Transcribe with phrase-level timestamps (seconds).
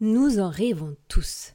[0.00, 1.54] Nous en rêvons tous.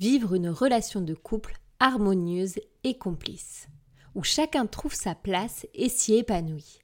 [0.00, 3.68] Vivre une relation de couple harmonieuse et complice,
[4.16, 6.80] où chacun trouve sa place et s'y épanouit.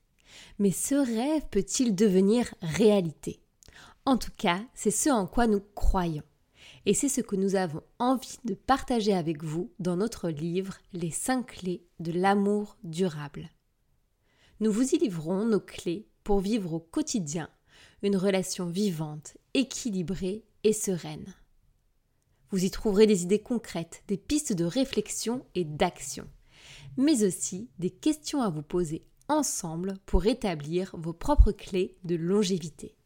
[0.60, 3.40] Mais ce rêve peut-il devenir réalité?
[4.06, 6.22] En tout cas, c'est ce en quoi nous croyons.
[6.86, 11.10] Et c'est ce que nous avons envie de partager avec vous dans notre livre Les
[11.10, 13.50] 5 clés de l'amour durable.
[14.60, 17.50] Nous vous y livrons nos clés pour vivre au quotidien
[18.02, 21.34] une relation vivante, équilibrée et sereine.
[22.50, 26.26] Vous y trouverez des idées concrètes, des pistes de réflexion et d'action,
[26.96, 32.96] mais aussi des questions à vous poser ensemble pour établir vos propres clés de longévité.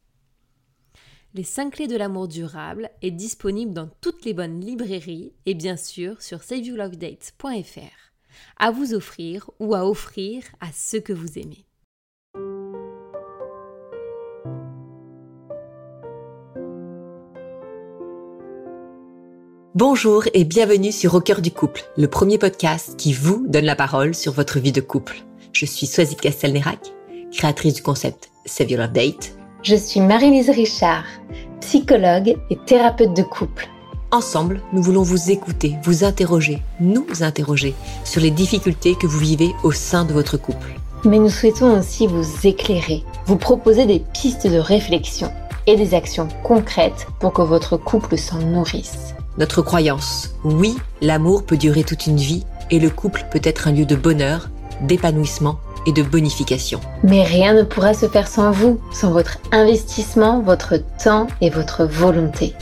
[1.35, 5.77] Les 5 clés de l'amour durable est disponible dans toutes les bonnes librairies et bien
[5.77, 8.09] sûr sur saveyourlovedates.fr
[8.57, 11.68] à vous offrir ou à offrir à ceux que vous aimez.
[19.79, 23.77] Bonjour et bienvenue sur Au cœur du couple, le premier podcast qui vous donne la
[23.77, 25.23] parole sur votre vie de couple.
[25.53, 26.81] Je suis Swazik Castelnerac,
[27.31, 29.39] créatrice du concept Save Your Love Date.
[29.63, 31.05] Je suis Marie-Lise Richard,
[31.61, 33.69] psychologue et thérapeute de couple.
[34.11, 39.53] Ensemble, nous voulons vous écouter, vous interroger, nous interroger sur les difficultés que vous vivez
[39.63, 40.75] au sein de votre couple.
[41.05, 45.31] Mais nous souhaitons aussi vous éclairer, vous proposer des pistes de réflexion
[45.69, 49.15] et des actions concrètes pour que votre couple s'en nourrisse.
[49.39, 53.73] Notre croyance, oui, l'amour peut durer toute une vie et le couple peut être un
[53.73, 56.81] lieu de bonheur, d'épanouissement et de bonification.
[57.05, 61.85] Mais rien ne pourra se faire sans vous, sans votre investissement, votre temps et votre
[61.85, 62.53] volonté.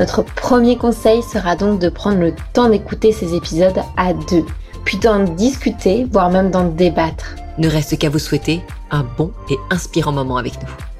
[0.00, 4.44] Notre premier conseil sera donc de prendre le temps d'écouter ces épisodes à deux,
[4.84, 7.36] puis d'en discuter, voire même d'en débattre.
[7.58, 10.95] Ne reste qu'à vous souhaiter un bon et inspirant moment avec nous.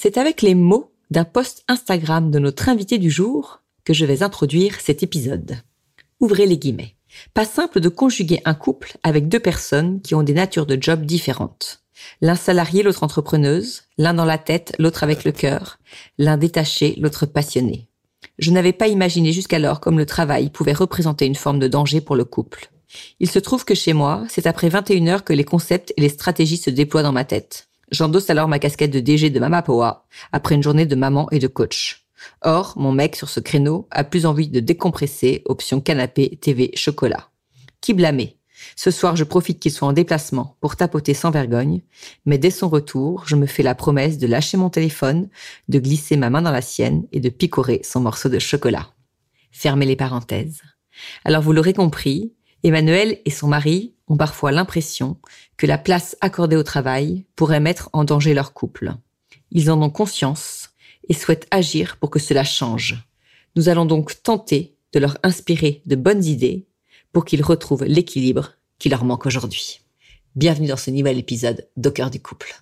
[0.00, 4.22] C'est avec les mots d'un post Instagram de notre invité du jour que je vais
[4.22, 5.56] introduire cet épisode.
[6.20, 6.94] Ouvrez les guillemets.
[7.34, 11.04] Pas simple de conjuguer un couple avec deux personnes qui ont des natures de job
[11.04, 11.82] différentes.
[12.20, 15.80] L'un salarié, l'autre entrepreneuse, l'un dans la tête, l'autre avec le cœur,
[16.16, 17.88] l'un détaché, l'autre passionné.
[18.38, 22.14] Je n'avais pas imaginé jusqu'alors comme le travail pouvait représenter une forme de danger pour
[22.14, 22.70] le couple.
[23.18, 26.08] Il se trouve que chez moi, c'est après 21 heures que les concepts et les
[26.08, 27.67] stratégies se déploient dans ma tête.
[27.90, 31.38] J'endosse alors ma casquette de DG de Mama Poa après une journée de maman et
[31.38, 32.06] de coach.
[32.42, 37.30] Or, mon mec sur ce créneau a plus envie de décompresser, option canapé, TV, chocolat.
[37.80, 38.38] Qui blâmer?
[38.76, 41.82] Ce soir, je profite qu'il soit en déplacement pour tapoter sans vergogne,
[42.26, 45.28] mais dès son retour, je me fais la promesse de lâcher mon téléphone,
[45.68, 48.88] de glisser ma main dans la sienne et de picorer son morceau de chocolat.
[49.52, 50.60] Fermez les parenthèses.
[51.24, 55.18] Alors vous l'aurez compris, Emmanuel et son mari ont parfois l'impression
[55.56, 58.94] que la place accordée au travail pourrait mettre en danger leur couple.
[59.50, 60.70] Ils en ont conscience
[61.08, 62.96] et souhaitent agir pour que cela change.
[63.56, 66.66] Nous allons donc tenter de leur inspirer de bonnes idées
[67.12, 69.80] pour qu'ils retrouvent l'équilibre qui leur manque aujourd'hui.
[70.34, 72.54] Bienvenue dans ce nouvel épisode d'Au du couple.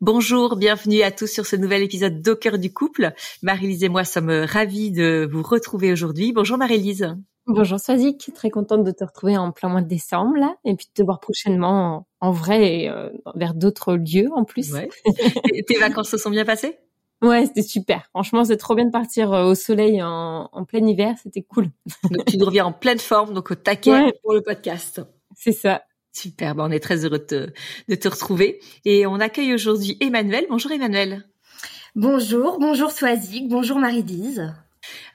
[0.00, 3.12] Bonjour, bienvenue à tous sur ce nouvel épisode d'Au cœur du couple.
[3.42, 6.32] Marie-Lise et moi sommes ravis de vous retrouver aujourd'hui.
[6.32, 7.16] Bonjour Marie-Lise.
[7.48, 10.86] Bonjour Swazik, très contente de te retrouver en plein mois de décembre là, et puis
[10.86, 14.72] de te voir prochainement en, vrai et euh, vers d'autres lieux en plus.
[14.72, 14.88] Ouais.
[15.68, 16.76] Tes vacances se sont bien passées?
[17.22, 18.06] Ouais, c'était super.
[18.10, 21.70] Franchement, c'est trop bien de partir euh, au soleil en, plein hiver, c'était cool.
[22.10, 25.00] Donc tu nous reviens en pleine forme, donc au taquet pour le podcast.
[25.36, 25.82] C'est ça.
[26.12, 27.50] Super, on est très heureux de te,
[27.88, 28.58] de te retrouver.
[28.84, 30.46] Et on accueille aujourd'hui Emmanuel.
[30.48, 31.24] Bonjour Emmanuel.
[31.94, 34.52] Bonjour, bonjour Swazik, bonjour Marie-Dise.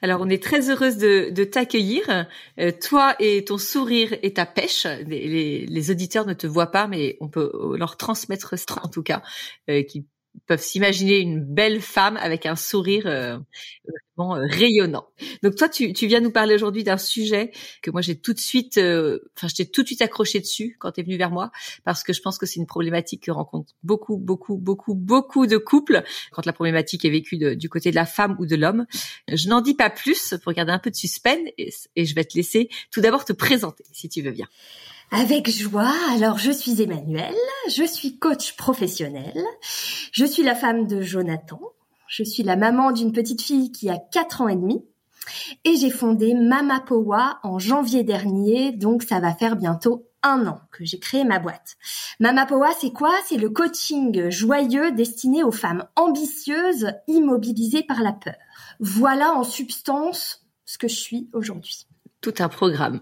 [0.02, 2.26] Alors, on est très heureuse de, t'accueillir.
[2.58, 4.86] Euh, toi et ton sourire et ta pêche.
[5.06, 9.22] Les, auditeurs ne te voient pas, mais on peut leur transmettre ça en tout cas,
[9.70, 10.06] euh, qui
[10.46, 13.38] peuvent s'imaginer une belle femme avec un sourire euh,
[14.16, 15.06] vraiment euh, rayonnant.
[15.42, 17.52] Donc toi, tu, tu viens nous parler aujourd'hui d'un sujet
[17.82, 20.76] que moi j'ai tout de suite, euh, enfin je t'ai tout de suite accroché dessus
[20.78, 21.50] quand tu es venu vers moi
[21.84, 25.56] parce que je pense que c'est une problématique que rencontrent beaucoup, beaucoup, beaucoup, beaucoup de
[25.58, 26.02] couples
[26.32, 28.86] quand la problématique est vécue du côté de la femme ou de l'homme.
[29.32, 31.38] Je n'en dis pas plus pour garder un peu de suspense
[31.96, 34.48] et je vais te laisser tout d'abord te présenter si tu veux bien.
[35.14, 35.92] Avec joie.
[36.14, 37.34] Alors, je suis Emmanuelle,
[37.68, 39.44] je suis coach professionnel,
[40.10, 41.60] je suis la femme de Jonathan,
[42.08, 44.82] je suis la maman d'une petite fille qui a 4 ans et demi
[45.64, 50.60] et j'ai fondé Mama Powa en janvier dernier, donc ça va faire bientôt un an
[50.70, 51.76] que j'ai créé ma boîte.
[52.18, 53.12] Mama Powa, c'est quoi?
[53.26, 58.36] C'est le coaching joyeux destiné aux femmes ambitieuses, immobilisées par la peur.
[58.80, 61.86] Voilà en substance ce que je suis aujourd'hui
[62.22, 63.00] tout un programme.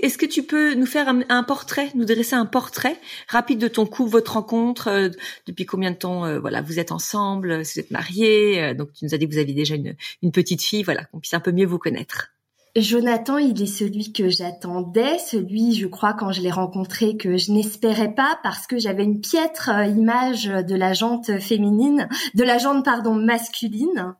[0.00, 3.86] Est-ce que tu peux nous faire un, portrait, nous dresser un portrait rapide de ton
[3.86, 5.08] couple, votre rencontre, euh,
[5.46, 9.04] depuis combien de temps euh, voilà vous êtes ensemble, vous êtes mariés, euh, donc tu
[9.04, 11.40] nous as dit que vous aviez déjà une, une petite fille, voilà qu'on puisse un
[11.40, 12.30] peu mieux vous connaître.
[12.80, 17.52] Jonathan, il est celui que j'attendais, celui, je crois, quand je l'ai rencontré, que je
[17.52, 22.58] n'espérais pas parce que j'avais une piètre euh, image de la jante féminine, de la
[22.58, 24.14] jante, pardon, masculine.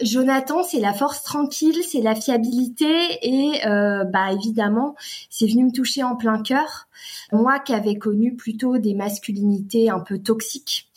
[0.00, 2.88] Jonathan, c'est la force tranquille, c'est la fiabilité
[3.22, 4.94] et, euh, bah, évidemment,
[5.30, 6.88] c'est venu me toucher en plein cœur.
[7.32, 10.88] Moi qui avais connu plutôt des masculinités un peu toxiques,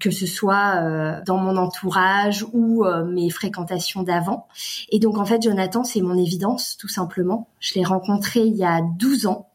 [0.00, 4.48] que ce soit euh, dans mon entourage ou euh, mes fréquentations d'avant.
[4.90, 7.48] Et donc en fait, Jonathan, c'est mon évidence, tout simplement.
[7.60, 9.48] Je l'ai rencontré il y a 12 ans.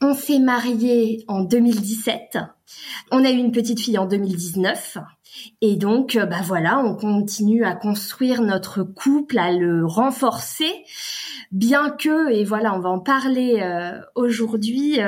[0.00, 2.38] On s'est mariés en 2017.
[3.10, 4.98] On a eu une petite fille en 2019.
[5.60, 10.72] Et donc, euh, bah voilà, on continue à construire notre couple, à le renforcer,
[11.52, 13.62] bien que, et voilà, on va en parler
[14.14, 14.98] aujourd'hui,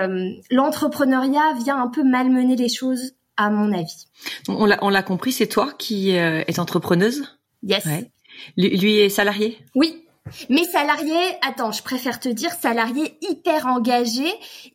[0.51, 4.07] l'entrepreneuriat vient un peu malmener les choses à mon avis.
[4.49, 7.39] On l'a, compris, c'est toi qui euh, es entrepreneuse?
[7.63, 7.89] Yes.
[8.57, 9.59] Lui, est salarié?
[9.75, 10.05] Oui.
[10.51, 14.27] Mais salarié, attends, je préfère te dire salarié hyper engagé,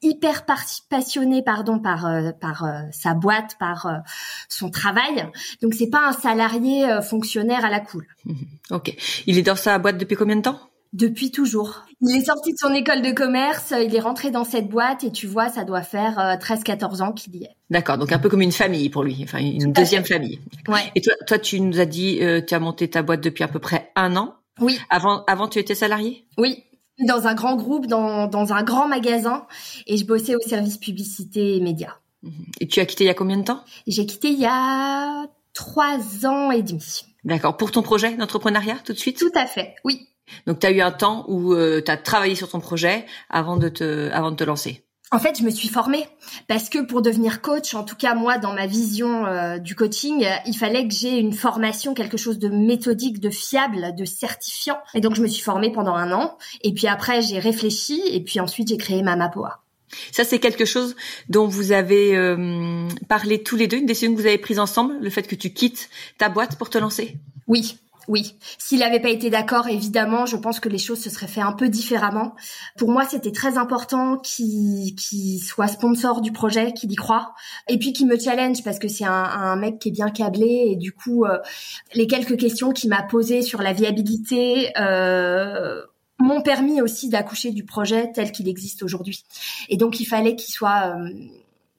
[0.01, 0.45] hyper
[0.89, 4.01] passionné, pardon, par euh, par euh, sa boîte, par
[4.50, 5.30] son travail.
[5.62, 8.07] Donc c'est pas un salarié fonctionnaire à la cool.
[8.71, 8.95] Ok.
[9.27, 10.60] Il est dans sa boîte depuis combien de temps?
[10.94, 11.86] Depuis toujours.
[12.01, 15.12] Il est sorti de son école de commerce, il est rentré dans cette boîte et
[15.12, 17.56] tu vois, ça doit faire 13-14 euh, ans qu'il y est.
[17.69, 20.40] D'accord, donc un peu comme une famille pour lui, enfin une deuxième famille.
[20.68, 20.92] Ouais.
[20.95, 23.48] Et toi, toi, tu nous as dit, euh, tu as monté ta boîte depuis à
[23.48, 24.36] peu près un an.
[24.60, 24.80] Oui.
[24.90, 26.25] Avant, avant, tu étais salarié.
[26.38, 26.63] Oui.
[27.07, 29.48] Dans un grand groupe, dans, dans un grand magasin,
[29.88, 31.96] et je bossais au service publicité et médias.
[32.22, 32.46] Mhm.
[32.60, 33.63] Et tu as quitté il y a combien de temps?
[33.88, 37.01] J'ai quitté il y a trois ans et demi.
[37.24, 37.57] D'accord.
[37.57, 39.18] Pour ton projet d'entrepreneuriat, tout de suite?
[39.18, 40.07] Tout à fait, oui.
[40.48, 43.58] Donc tu as eu un temps où euh, tu as travaillé sur ton projet avant
[43.58, 44.84] de te avant de te lancer.
[45.12, 46.08] En fait, je me suis formée
[46.48, 50.25] parce que pour devenir coach, en tout cas moi dans ma vision euh, du coaching,
[50.48, 54.80] il fallait que j'ai une formation, quelque chose de méthodique, de fiable, de certifiant.
[54.96, 56.38] Et donc je me suis formée pendant un an.
[56.62, 59.64] Et puis après j'ai réfléchi et puis ensuite j'ai créé Mamapoa.
[60.12, 60.96] Ça, c'est quelque chose
[61.30, 64.96] dont vous avez euh, parlé tous les deux, une décision que vous avez prise ensemble,
[65.00, 67.18] le fait que tu quittes ta boîte pour te lancer?
[67.48, 67.78] Oui,
[68.08, 71.42] oui, s'il n'avait pas été d'accord, évidemment, je pense que les choses se seraient fait
[71.42, 72.36] un peu différemment.
[72.78, 77.34] Pour moi, c'était très important qu'il soit sponsor du projet, qu'il y croit,
[77.70, 80.76] et puis qu'il me challenge parce que c'est un, mec qui est bien câblé et
[80.76, 81.38] du coup, euh,
[81.94, 84.72] les quelques questions qu'il m'a posées sur la viabilité.
[84.78, 85.82] Euh,
[86.20, 89.26] m'ont permis aussi d'accoucher du projet tel qu'il existe aujourd'hui.
[89.68, 91.10] Et donc il fallait qu'il soit euh,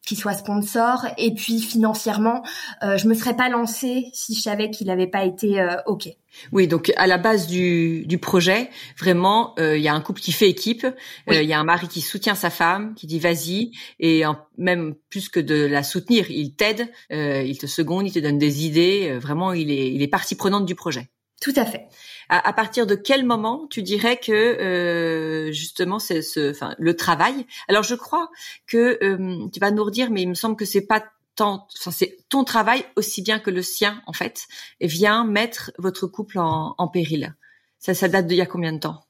[0.05, 1.07] qu'il soit sponsor.
[1.19, 2.43] Et puis financièrement
[2.83, 6.09] euh, je me serais pas lancée si je savais qu'il n'avait pas été euh, ok.
[6.53, 8.69] Oui donc à la base du, du projet
[8.99, 10.85] vraiment euh, il y a un couple qui fait équipe.
[10.85, 13.71] Euh, il y a un mari qui soutient sa femme qui dit vas-y.
[14.01, 14.23] Et
[14.59, 18.67] même plus que de la soutenir il t'aide il te seconde il te donne des
[18.67, 19.19] idées.
[19.19, 21.09] Vraiment il est il est partie prenante du projet.
[21.41, 21.89] Tout à fait
[22.29, 27.47] à, partir de quel moment tu dirais que euh, justement c'est ce, enfin le travail?
[27.69, 28.31] Alors je crois
[28.67, 31.05] que euh, tu vas nous redire, mais il me semble que c'est pas
[31.37, 34.47] tant, enfin c'est ton travail aussi bien que le sien en fait,
[34.81, 37.35] et vient mettre votre couple en, en péril.
[37.79, 39.05] Ça, ça date d'il y a combien de temps?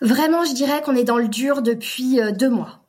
[0.00, 2.80] Vraiment, je dirais qu'on est dans le dur depuis euh, deux mois.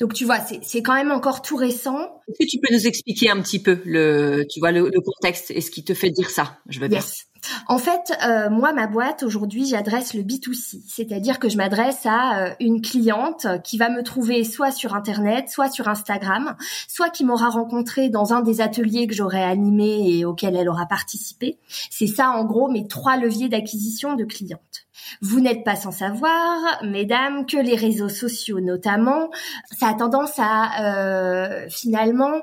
[0.00, 2.20] Donc tu vois, c'est quand même encore tout récent.
[2.28, 5.50] Est-ce que tu peux nous expliquer un petit peu le, tu vois, le, le contexte
[5.50, 6.58] et ce qui te fait dire ça?
[6.68, 7.26] Je veux yes.
[7.68, 12.46] En fait, euh, moi, ma boîte, aujourd'hui, j'adresse le B2C, c'est-à-dire que je m'adresse à
[12.46, 16.56] euh, une cliente qui va me trouver soit sur Internet, soit sur Instagram,
[16.88, 20.86] soit qui m'aura rencontré dans un des ateliers que j'aurais animé et auquel elle aura
[20.86, 21.58] participé.
[21.90, 24.83] C'est ça, en gros, mes trois leviers d'acquisition de clientes.
[25.20, 29.30] Vous n'êtes pas sans savoir, mesdames, que les réseaux sociaux notamment,
[29.78, 32.42] ça a tendance à euh, finalement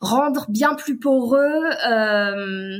[0.00, 2.78] rendre bien plus poreux euh,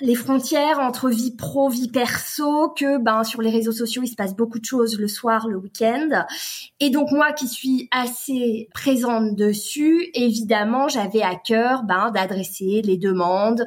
[0.00, 4.16] les frontières entre vie pro, vie perso, que ben sur les réseaux sociaux il se
[4.16, 6.24] passe beaucoup de choses le soir, le week-end.
[6.80, 12.96] Et donc moi qui suis assez présente dessus, évidemment j'avais à cœur ben d'adresser les
[12.96, 13.64] demandes,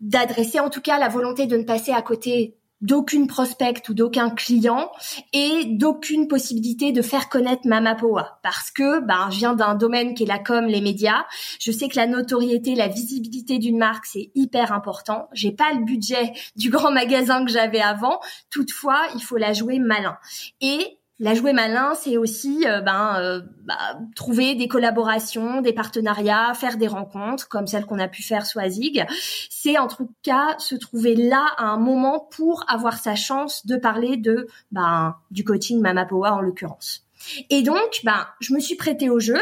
[0.00, 4.30] d'adresser en tout cas la volonté de ne passer à côté d'aucune prospect ou d'aucun
[4.30, 4.90] client
[5.32, 10.22] et d'aucune possibilité de faire connaître Mamapoa parce que ben je viens d'un domaine qui
[10.22, 11.24] est la com les médias.
[11.60, 15.28] Je sais que la notoriété la visibilité d'une marque c'est hyper important.
[15.32, 18.20] J'ai pas le budget du grand magasin que j'avais avant.
[18.50, 20.16] Toutefois il faut la jouer malin.
[20.60, 26.54] Et La jouer malin, c'est aussi euh, ben, euh, bah, trouver des collaborations, des partenariats,
[26.54, 29.04] faire des rencontres comme celle qu'on a pu faire sur Azig.
[29.50, 33.76] C'est en tout cas se trouver là à un moment pour avoir sa chance de
[33.76, 37.04] parler de ben, du coaching Mama Power en l'occurrence.
[37.50, 39.40] Et donc, ben, je me suis prêtée au jeu.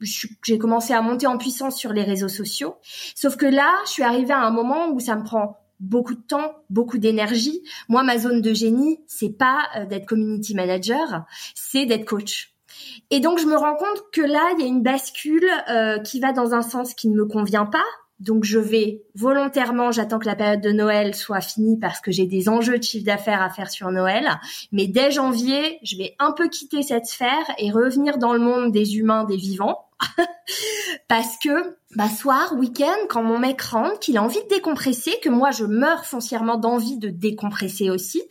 [0.00, 2.76] J'ai commencé à monter en puissance sur les réseaux sociaux.
[3.14, 6.22] Sauf que là, je suis arrivée à un moment où ça me prend beaucoup de
[6.22, 7.62] temps, beaucoup d'énergie.
[7.88, 12.54] Moi, ma zone de génie, c'est pas euh, d'être community manager, c'est d'être coach.
[13.10, 16.20] Et donc, je me rends compte que là, il y a une bascule euh, qui
[16.20, 17.84] va dans un sens qui ne me convient pas.
[18.20, 22.26] Donc, je vais volontairement, j'attends que la période de Noël soit finie parce que j'ai
[22.26, 24.28] des enjeux de chiffre d'affaires à faire sur Noël.
[24.72, 28.72] Mais dès janvier, je vais un peu quitter cette sphère et revenir dans le monde
[28.72, 29.88] des humains, des vivants.
[31.08, 35.28] parce que bah soir, week-end, quand mon mec rentre, qu'il a envie de décompresser, que
[35.28, 38.22] moi je meurs foncièrement d'envie de décompresser aussi,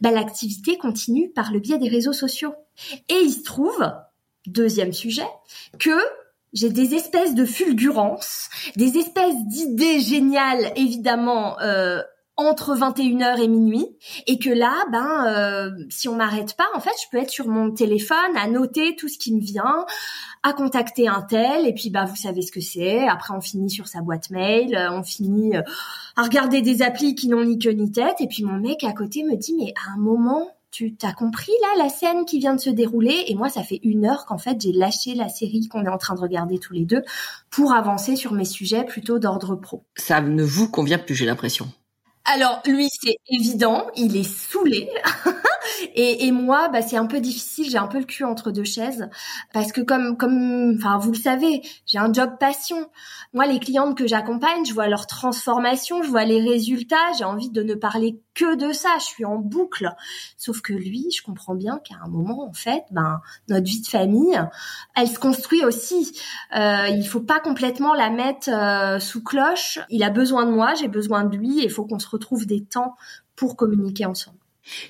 [0.00, 2.54] bah l'activité continue par le biais des réseaux sociaux.
[3.08, 3.92] Et il se trouve,
[4.46, 5.28] deuxième sujet,
[5.78, 5.98] que
[6.52, 12.02] j'ai des espèces de fulgurances, des espèces d'idées géniales, évidemment, euh,
[12.38, 13.86] entre 21h et minuit
[14.28, 17.48] et que là ben euh, si on m'arrête pas en fait je peux être sur
[17.48, 19.84] mon téléphone à noter tout ce qui me vient
[20.44, 23.70] à contacter un tel et puis bah vous savez ce que c'est après on finit
[23.70, 25.62] sur sa boîte mail euh, on finit euh,
[26.16, 28.92] à regarder des applis qui n'ont ni queue ni tête et puis mon mec à
[28.92, 32.54] côté me dit mais à un moment tu t'as compris là la scène qui vient
[32.54, 33.24] de se dérouler?
[33.28, 35.96] Et moi ça fait une heure qu'en fait j'ai lâché la série qu'on est en
[35.96, 37.02] train de regarder tous les deux
[37.50, 39.82] pour avancer sur mes sujets plutôt d'ordre pro.
[39.96, 41.72] Ça ne vous convient plus j'ai l'impression.
[42.30, 44.90] Alors lui, c'est évident, il est saoulé.
[45.94, 47.70] et, et, moi, bah, c'est un peu difficile.
[47.70, 49.08] J'ai un peu le cul entre deux chaises
[49.52, 52.88] parce que comme, comme, enfin, vous le savez, j'ai un job passion.
[53.32, 56.96] Moi, les clientes que j'accompagne, je vois leur transformation, je vois les résultats.
[57.18, 58.90] J'ai envie de ne parler que de ça.
[58.98, 59.90] Je suis en boucle.
[60.36, 63.86] Sauf que lui, je comprends bien qu'à un moment, en fait, ben, notre vie de
[63.86, 64.40] famille,
[64.96, 66.18] elle se construit aussi.
[66.56, 69.78] Euh, il faut pas complètement la mettre euh, sous cloche.
[69.90, 71.62] Il a besoin de moi, j'ai besoin de lui.
[71.62, 72.96] Il faut qu'on se retrouve des temps
[73.36, 74.38] pour communiquer ensemble.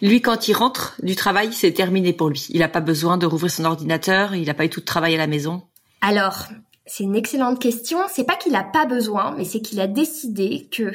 [0.03, 2.47] Lui, quand il rentre du travail, c'est terminé pour lui.
[2.51, 5.15] Il n'a pas besoin de rouvrir son ordinateur, il n'a pas eu tout de travail
[5.15, 5.63] à la maison.
[6.01, 6.47] Alors,
[6.87, 7.99] c'est une excellente question.
[8.09, 10.93] C'est pas qu'il n'a pas besoin, mais c'est qu'il a décidé que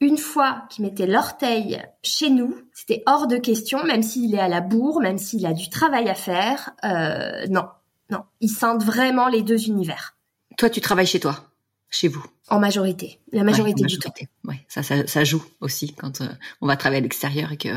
[0.00, 4.48] une fois qu'il mettait l'orteil chez nous, c'était hors de question, même s'il est à
[4.48, 6.70] la bourre, même s'il a du travail à faire.
[6.84, 7.66] Euh, non,
[8.10, 10.16] non, il scinde vraiment les deux univers.
[10.56, 11.49] Toi, tu travailles chez toi,
[11.90, 12.24] chez vous.
[12.48, 14.12] En majorité, la majorité, du temps.
[14.44, 16.26] Ouais, ça, ça, ça, joue aussi quand euh,
[16.60, 17.68] on va travailler à l'extérieur et que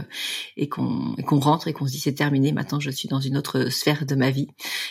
[0.58, 2.52] et qu'on rentre et qu'on se dit c'est terminé.
[2.52, 4.48] Maintenant, je suis dans une autre sphère de ma vie.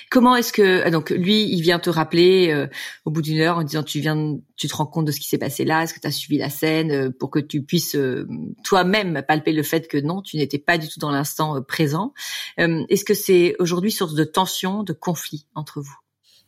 [0.09, 2.69] Comment est-ce que donc lui, il vient te rappeler euh,
[3.05, 5.26] au bout d'une heure en disant tu viens, tu te rends compte de ce qui
[5.26, 7.97] s'est passé là, est-ce que tu as suivi la scène euh, pour que tu puisses
[8.62, 12.12] toi-même palper le fait que non, tu n'étais pas du tout dans l'instant présent.
[12.57, 16.01] est-ce que c'est aujourd'hui source de tension, de conflit entre vous?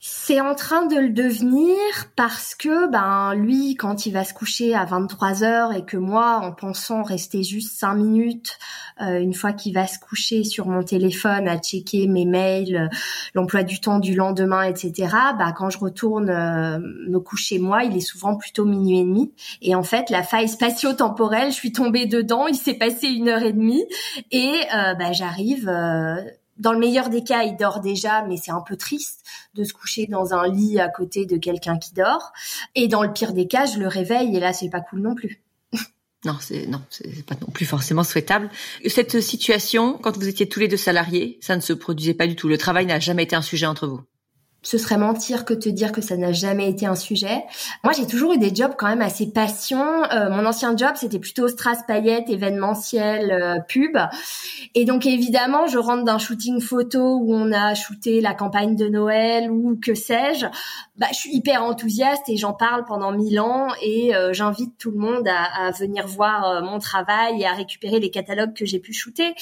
[0.06, 1.78] C'est en train de le devenir
[2.14, 6.40] parce que ben lui quand il va se coucher à 23 heures et que moi
[6.42, 8.58] en pensant rester juste cinq minutes
[9.00, 12.88] euh, une fois qu'il va se coucher sur mon téléphone à checker mes mails, euh,
[13.32, 15.08] l'emploi du temps du lendemain, etc.
[15.38, 19.32] Bah quand je retourne euh, me coucher moi, il est souvent plutôt minuit et demi
[19.62, 23.42] et en fait la faille spatio-temporelle, je suis tombée dedans, il s'est passé une heure
[23.42, 23.86] et demie
[24.30, 25.70] et bah j'arrive
[26.58, 29.72] dans le meilleur des cas, il dort déjà, mais c'est un peu triste de se
[29.72, 32.32] coucher dans un lit à côté de quelqu'un qui dort.
[32.74, 35.14] Et dans le pire des cas, je le réveille et là, c'est pas cool non
[35.14, 35.42] plus.
[36.26, 38.48] Non, c'est non, c'est pas non plus forcément souhaitable.
[38.86, 42.34] Cette situation, quand vous étiez tous les deux salariés, ça ne se produisait pas du
[42.34, 42.48] tout.
[42.48, 44.00] Le travail n'a jamais été un sujet entre vous
[44.64, 47.44] ce serait mentir que te dire que ça n'a jamais été un sujet.
[47.84, 49.84] Moi, j'ai toujours eu des jobs quand même assez passion.
[50.10, 53.96] Euh, mon ancien job, c'était plutôt strass paillettes, événementiel, euh, pub.
[54.74, 58.88] Et donc, évidemment, je rentre d'un shooting photo où on a shooté la campagne de
[58.88, 60.46] Noël ou que sais-je.
[60.96, 64.90] Bah, je suis hyper enthousiaste et j'en parle pendant mille ans et euh, j'invite tout
[64.90, 68.78] le monde à, à venir voir mon travail et à récupérer les catalogues que j'ai
[68.78, 69.34] pu shooter.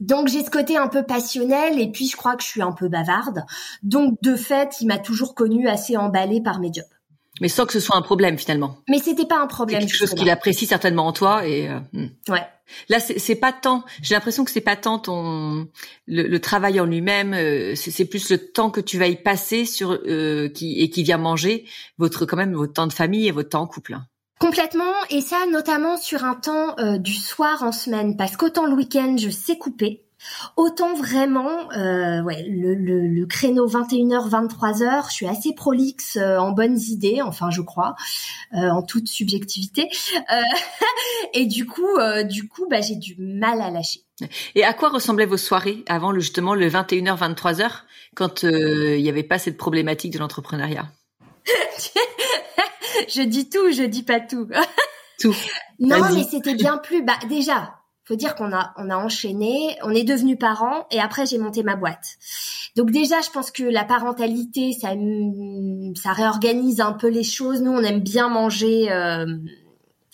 [0.00, 2.72] Donc, j'ai ce côté un peu passionnel et puis je crois que je suis un
[2.72, 3.44] peu bavarde.
[3.82, 6.84] Donc, de fait, il m'a toujours connu assez emballé par mes jobs.
[7.40, 8.78] Mais sans que ce soit un problème finalement.
[8.88, 9.80] Mais c'était pas un problème.
[9.80, 11.68] C'est quelque chose qu'il apprécie certainement en toi et.
[11.68, 12.08] Euh, hmm.
[12.28, 12.46] Ouais.
[12.90, 13.82] Là, c'est pas tant.
[14.02, 15.68] J'ai l'impression que c'est pas tant ton
[16.06, 17.32] le, travail en lui-même.
[17.32, 21.02] Euh, c'est plus le temps que tu vas y passer sur euh, qui et qui
[21.02, 21.64] vient manger
[21.96, 23.96] votre quand même votre temps de famille et votre temps en couple.
[24.38, 29.16] Complètement, et ça notamment sur un temps du soir en semaine, parce qu'autant le week-end
[29.18, 30.04] je sais couper,
[30.56, 36.38] Autant vraiment, euh, ouais, le, le, le, créneau 21h, 23h, je suis assez prolixe euh,
[36.38, 37.94] en bonnes idées, enfin je crois,
[38.54, 39.88] euh, en toute subjectivité.
[41.34, 41.86] Et du coup,
[42.24, 44.00] du coup, bah, j'ai du mal à lâcher.
[44.54, 47.70] Et à quoi ressemblaient vos soirées avant le, justement le 21h, 23h,
[48.14, 50.88] quand il n'y avait pas cette problématique de l'entrepreneuriat?
[53.08, 54.48] Je dis tout, je dis pas tout.
[55.20, 55.34] tout.
[55.80, 57.04] Non, mais c'était bien plus.
[57.04, 57.77] Bah déjà,
[58.08, 61.62] faut dire qu'on a on a enchaîné, on est devenus parents et après j'ai monté
[61.62, 62.16] ma boîte.
[62.74, 64.92] Donc déjà, je pense que la parentalité, ça
[66.00, 67.60] ça réorganise un peu les choses.
[67.60, 69.26] Nous, on aime bien manger euh,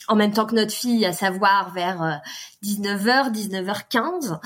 [0.08, 2.20] en même temps que notre fille, à savoir vers
[2.64, 4.40] 19h, euh, 19h15.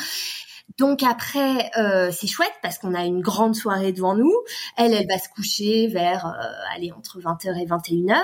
[0.79, 4.33] Donc après, euh, c'est chouette parce qu'on a une grande soirée devant nous.
[4.77, 8.15] Elle, elle va se coucher vers, euh, allez, entre 20h et 21h.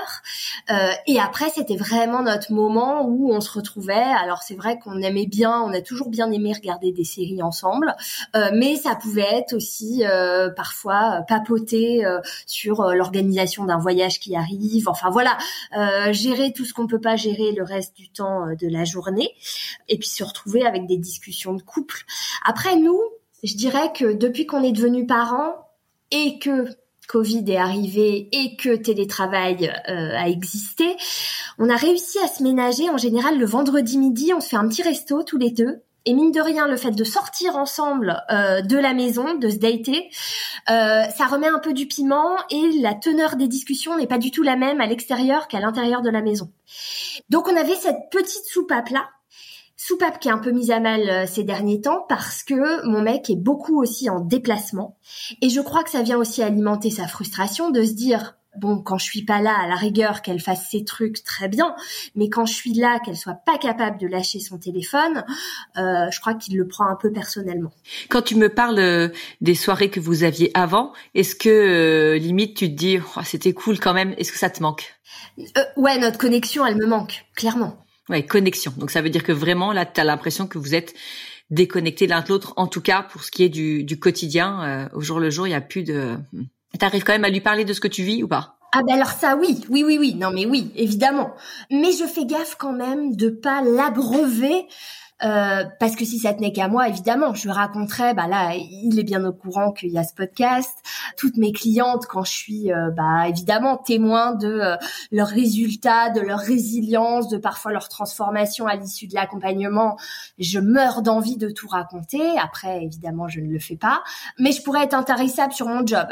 [0.71, 3.93] Euh, et après, c'était vraiment notre moment où on se retrouvait.
[3.93, 7.93] Alors c'est vrai qu'on aimait bien, on a toujours bien aimé regarder des séries ensemble,
[8.35, 12.03] euh, mais ça pouvait être aussi euh, parfois papoter
[12.45, 14.87] sur l'organisation d'un voyage qui arrive.
[14.87, 15.37] Enfin voilà,
[16.11, 19.29] gérer tout ce qu'on peut pas gérer le reste du temps de la journée,
[19.87, 22.05] et puis se retrouver avec des discussions de couple.
[22.45, 23.01] Après, nous,
[23.43, 25.55] je dirais que depuis qu'on est devenus parents
[26.11, 26.67] et que
[27.07, 30.95] Covid est arrivé et que télétravail euh, a existé,
[31.57, 32.89] on a réussi à se ménager.
[32.89, 35.81] En général, le vendredi midi, on se fait un petit resto tous les deux.
[36.07, 39.55] Et mine de rien, le fait de sortir ensemble euh, de la maison, de se
[39.55, 40.11] dater,
[40.69, 44.29] euh, ça remet un peu du piment et la teneur des discussions n'est pas du
[44.29, 46.51] tout la même à l'extérieur qu'à l'intérieur de la maison.
[47.29, 49.07] Donc on avait cette petite soupape là
[49.85, 53.01] soupape qui est un peu mise à mal euh, ces derniers temps parce que mon
[53.01, 54.97] mec est beaucoup aussi en déplacement.
[55.41, 58.97] Et je crois que ça vient aussi alimenter sa frustration de se dire bon quand
[58.97, 61.75] je suis pas là à la rigueur qu'elle fasse ses trucs très bien.
[62.15, 65.23] Mais quand je suis là qu'elle soit pas capable de lâcher son téléphone
[65.77, 67.71] euh, je crois qu'il le prend un peu personnellement.
[68.09, 69.09] Quand tu me parles euh,
[69.41, 73.79] des soirées que vous aviez avant est-ce que limite tu te dis oh, c'était cool
[73.79, 74.95] quand même est-ce que ça te manque?
[75.75, 78.73] Ouais notre connexion elle me manque clairement Ouais, connexion.
[78.77, 80.93] Donc ça veut dire que vraiment là, tu l'impression que vous êtes
[81.49, 82.53] déconnectés l'un de l'autre.
[82.57, 85.47] En tout cas, pour ce qui est du, du quotidien, euh, au jour le jour,
[85.47, 86.17] il y a plus de.
[86.79, 88.57] T'arrives quand même à lui parler de ce que tu vis ou pas?
[88.73, 91.33] Ah ben alors ça oui, oui oui oui, non mais oui, évidemment.
[91.71, 94.67] Mais je fais gaffe quand même de pas l'abreuver
[95.23, 99.03] euh, parce que si ça tenait qu'à moi, évidemment, je raconterais, bah là, il est
[99.03, 100.73] bien au courant qu'il y a ce podcast.
[101.17, 104.75] Toutes mes clientes, quand je suis, euh, bah évidemment, témoin de euh,
[105.11, 109.95] leurs résultats, de leur résilience, de parfois leur transformation à l'issue de l'accompagnement,
[110.37, 112.21] je meurs d'envie de tout raconter.
[112.37, 114.03] Après, évidemment, je ne le fais pas,
[114.37, 116.07] mais je pourrais être intarissable sur mon job.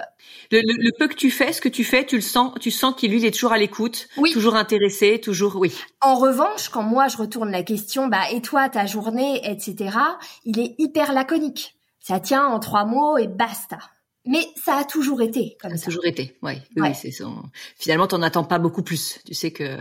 [0.52, 3.12] Le, peu que tu fais, ce que tu fais, tu le sens, tu sens qu'il
[3.12, 4.32] lui est toujours à l'écoute, oui.
[4.32, 5.74] toujours intéressé, toujours, oui.
[6.00, 9.98] En revanche, quand moi je retourne la question, bah et toi, ta journée, etc.,
[10.46, 11.76] il est hyper laconique.
[12.00, 13.80] Ça tient en trois mots et basta.
[14.26, 15.84] Mais ça a toujours été comme ça.
[15.84, 16.62] A toujours été, ouais.
[16.76, 16.82] oui.
[16.82, 16.94] Ouais.
[16.94, 17.44] c'est son...
[17.78, 19.20] Finalement, t'en attends pas beaucoup plus.
[19.26, 19.78] Tu sais que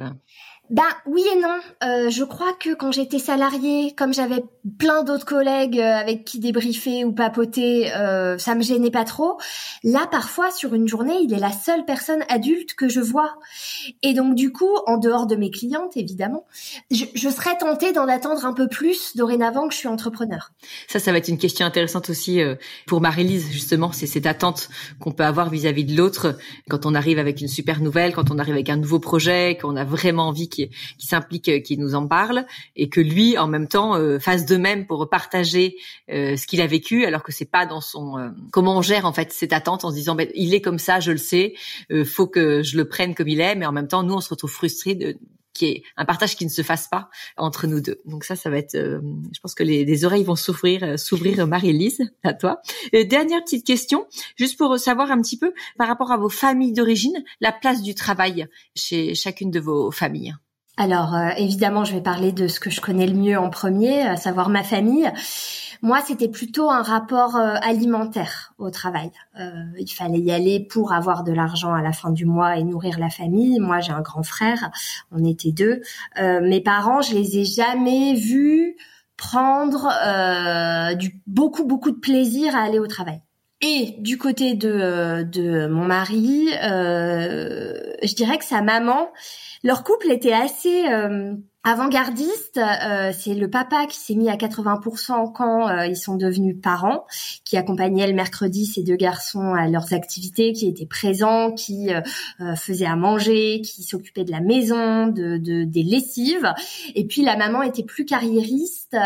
[0.71, 1.59] ben oui et non.
[1.85, 4.45] Euh, je crois que quand j'étais salariée, comme j'avais
[4.79, 9.39] plein d'autres collègues euh, avec qui débriefer ou papoter, euh, ça me gênait pas trop.
[9.83, 13.35] Là, parfois, sur une journée, il est la seule personne adulte que je vois.
[14.03, 16.47] Et donc, du coup, en dehors de mes clientes, évidemment,
[16.91, 20.53] je, je serais tentée d'en attendre un peu plus dorénavant que je suis entrepreneur.
[20.87, 22.55] Ça, ça va être une question intéressante aussi euh,
[22.87, 23.93] pour Marie-Lise, justement.
[23.93, 24.69] C'est cette attente
[25.01, 26.39] qu'on peut avoir vis-à-vis de l'autre
[26.71, 29.77] quand on arrive avec une super nouvelle, quand on arrive avec un nouveau projet, qu'on
[29.77, 33.49] a vraiment envie qu'il qui, s'implique, euh, qui nous en parle, et que lui, en
[33.49, 35.77] même temps, euh, fasse de même pour partager
[36.11, 39.13] euh, ce qu'il a vécu, alors que c'est pas dans son comment on gère en
[39.13, 41.55] fait cette attente en se disant ben, il est comme ça, je le sais,
[42.05, 44.29] faut que je le prenne comme il est, mais en même temps, nous, on se
[44.29, 45.17] retrouve frustrés de
[45.53, 48.01] qui est un partage qui ne se fasse pas entre nous deux.
[48.05, 52.11] Donc ça, ça va être, je pense que les, les oreilles vont s'ouvrir, s'ouvrir Marie-Élise,
[52.23, 52.61] à toi.
[52.93, 57.25] dernière petite question, juste pour savoir un petit peu par rapport à vos familles d'origine,
[57.41, 60.35] la place du travail chez chacune de vos familles.
[60.79, 64.03] Alors euh, évidemment, je vais parler de ce que je connais le mieux en premier,
[64.03, 65.11] à savoir ma famille.
[65.83, 69.11] Moi, c'était plutôt un rapport euh, alimentaire au travail.
[69.39, 72.65] Euh, il fallait y aller pour avoir de l'argent à la fin du mois et
[72.65, 73.59] nourrir la famille.
[73.61, 74.71] Moi, j'ai un grand frère,
[75.11, 75.83] on était deux.
[76.19, 78.77] mes parents, je les ai jamais vus
[79.17, 79.89] prendre
[80.97, 83.21] du beaucoup beaucoup de plaisir à aller au travail.
[83.63, 89.09] Et du côté de, de mon mari, je dirais que sa maman,
[89.65, 92.59] leur couple était assez euh, avant-gardiste.
[92.59, 97.07] Euh, c'est le papa qui s'est mis à 80% quand euh, ils sont devenus parents,
[97.45, 101.91] qui accompagnait le mercredi ces deux garçons à leurs activités, qui était présent, qui
[102.57, 106.53] faisait à manger, qui s'occupait de la maison, de, des lessives.
[106.97, 108.97] Et puis la maman était plus carriériste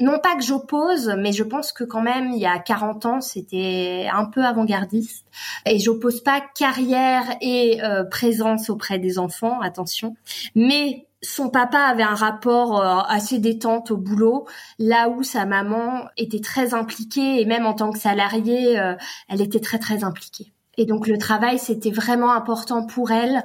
[0.00, 3.20] non pas que j'oppose, mais je pense que quand même, il y a 40 ans,
[3.20, 5.26] c'était un peu avant-gardiste.
[5.66, 10.16] Et j'oppose pas carrière et euh, présence auprès des enfants, attention.
[10.54, 14.46] Mais son papa avait un rapport euh, assez détente au boulot,
[14.78, 18.94] là où sa maman était très impliquée et même en tant que salariée, euh,
[19.28, 20.54] elle était très très impliquée.
[20.78, 23.42] Et donc le travail, c'était vraiment important pour elle.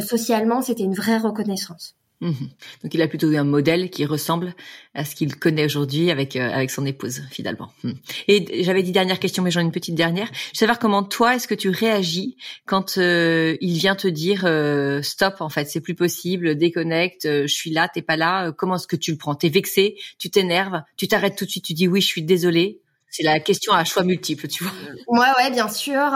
[0.00, 1.96] socialement, c'était une vraie reconnaissance.
[2.20, 2.48] Mhm.
[2.82, 4.54] Donc il a plutôt eu un modèle qui ressemble
[4.94, 7.70] à ce qu'il connaît aujourd'hui avec euh, avec son épouse finalement.
[7.84, 7.94] Mhm.
[8.28, 10.26] Et j'avais dit dernière question, mais j'en ai une petite dernière.
[10.26, 14.44] Je veux savoir comment toi est-ce que tu réagis quand euh, il vient te dire
[14.46, 18.50] euh, stop en fait c'est plus possible, déconnecte, je suis là, t'es pas là.
[18.52, 19.34] comment est-ce que tu le prends?
[19.34, 22.80] T'es vexé, tu t'énerves, tu t'arrêtes tout de suite, tu dis oui je suis désolé.
[23.10, 24.72] C'est la question à choix multiple, tu vois.
[25.08, 26.14] Ouais ouais bien sûr.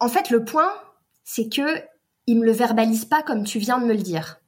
[0.00, 0.72] en fait le point
[1.22, 1.82] c'est que
[2.26, 4.40] il me le verbalise pas comme tu viens de me le dire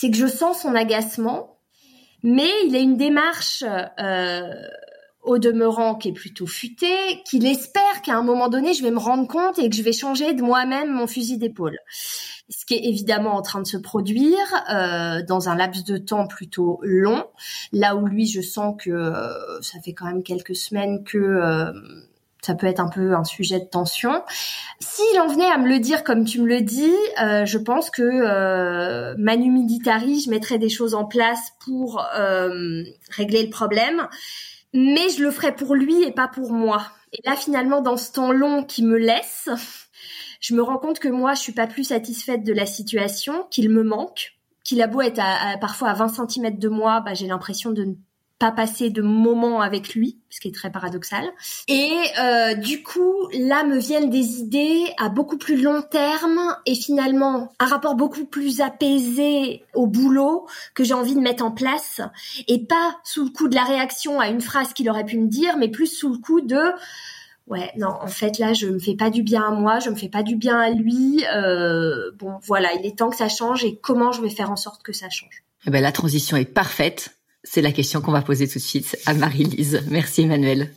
[0.00, 1.58] c'est que je sens son agacement,
[2.22, 3.64] mais il a une démarche
[3.98, 4.54] euh,
[5.22, 8.98] au demeurant qui est plutôt futée, qu'il espère qu'à un moment donné, je vais me
[8.98, 11.78] rendre compte et que je vais changer de moi-même mon fusil d'épaule.
[12.48, 14.38] Ce qui est évidemment en train de se produire
[14.70, 17.24] euh, dans un laps de temps plutôt long,
[17.72, 21.72] là où lui, je sens que euh, ça fait quand même quelques semaines que
[22.42, 24.22] ça peut être un peu un sujet de tension.
[24.80, 27.90] S'il en venait à me le dire comme tu me le dis, euh, je pense
[27.90, 34.08] que euh, Manu je mettrais des choses en place pour euh, régler le problème,
[34.72, 36.82] mais je le ferais pour lui et pas pour moi.
[37.12, 39.48] Et là, finalement, dans ce temps long qui me laisse,
[40.40, 43.70] je me rends compte que moi, je suis pas plus satisfaite de la situation, qu'il
[43.70, 45.20] me manque, qu'il a beau être
[45.60, 47.94] parfois à 20 cm de moi, bah, j'ai l'impression de ne
[48.38, 51.24] pas passer de moments avec lui, ce qui est très paradoxal.
[51.66, 56.76] Et euh, du coup, là me viennent des idées à beaucoup plus long terme et
[56.76, 62.00] finalement un rapport beaucoup plus apaisé au boulot que j'ai envie de mettre en place
[62.46, 65.26] et pas sous le coup de la réaction à une phrase qu'il aurait pu me
[65.26, 66.60] dire, mais plus sous le coup de
[67.48, 69.96] ouais non en fait là je me fais pas du bien à moi, je me
[69.96, 71.24] fais pas du bien à lui.
[71.34, 74.56] Euh, bon voilà, il est temps que ça change et comment je vais faire en
[74.56, 75.42] sorte que ça change.
[75.66, 78.96] Eh ben, la transition est parfaite c'est la question qu'on va poser tout de suite
[79.06, 79.82] à Marie-Lise.
[79.90, 80.70] Merci Emmanuel.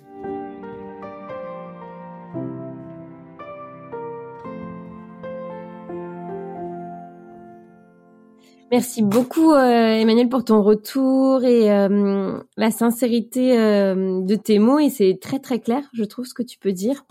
[8.72, 14.80] Merci beaucoup euh, Emmanuel pour ton retour et euh, la sincérité euh, de tes mots
[14.80, 17.04] et c'est très très clair, je trouve ce que tu peux dire.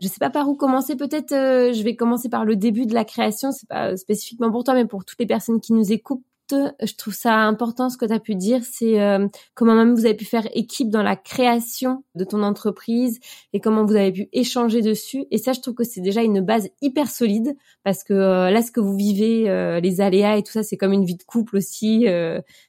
[0.00, 0.94] Je sais pas par où commencer.
[0.94, 3.50] Peut-être je vais commencer par le début de la création.
[3.50, 7.14] C'est pas spécifiquement pour toi, mais pour toutes les personnes qui nous écoutent je trouve
[7.14, 10.24] ça important ce que tu as pu dire, c'est euh, comment même vous avez pu
[10.24, 13.18] faire équipe dans la création de ton entreprise
[13.52, 15.24] et comment vous avez pu échanger dessus.
[15.30, 18.62] Et ça, je trouve que c'est déjà une base hyper solide parce que euh, là,
[18.62, 21.24] ce que vous vivez, euh, les aléas et tout ça, c'est comme une vie de
[21.24, 22.06] couple aussi.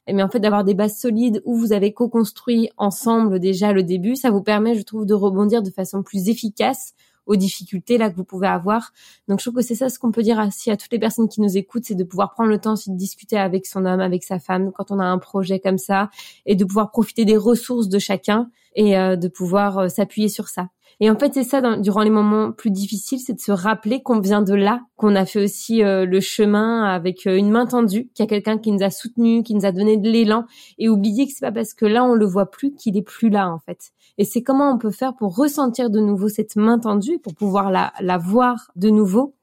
[0.08, 4.16] mais en fait, d'avoir des bases solides où vous avez co-construit ensemble déjà le début,
[4.16, 6.94] ça vous permet, je trouve, de rebondir de façon plus efficace
[7.26, 8.92] aux difficultés là que vous pouvez avoir.
[9.28, 11.28] Donc je trouve que c'est ça ce qu'on peut dire aussi à toutes les personnes
[11.28, 14.00] qui nous écoutent, c'est de pouvoir prendre le temps aussi de discuter avec son homme,
[14.00, 16.10] avec sa femme quand on a un projet comme ça
[16.46, 20.48] et de pouvoir profiter des ressources de chacun et euh, de pouvoir euh, s'appuyer sur
[20.48, 20.68] ça.
[21.00, 24.20] Et en fait, c'est ça, durant les moments plus difficiles, c'est de se rappeler qu'on
[24.20, 28.22] vient de là, qu'on a fait aussi euh, le chemin avec une main tendue, qu'il
[28.22, 30.46] y a quelqu'un qui nous a soutenus, qui nous a donné de l'élan,
[30.78, 33.28] et oublier que c'est pas parce que là on le voit plus qu'il est plus
[33.28, 33.90] là en fait.
[34.16, 37.70] Et c'est comment on peut faire pour ressentir de nouveau cette main tendue, pour pouvoir
[37.70, 39.35] la, la voir de nouveau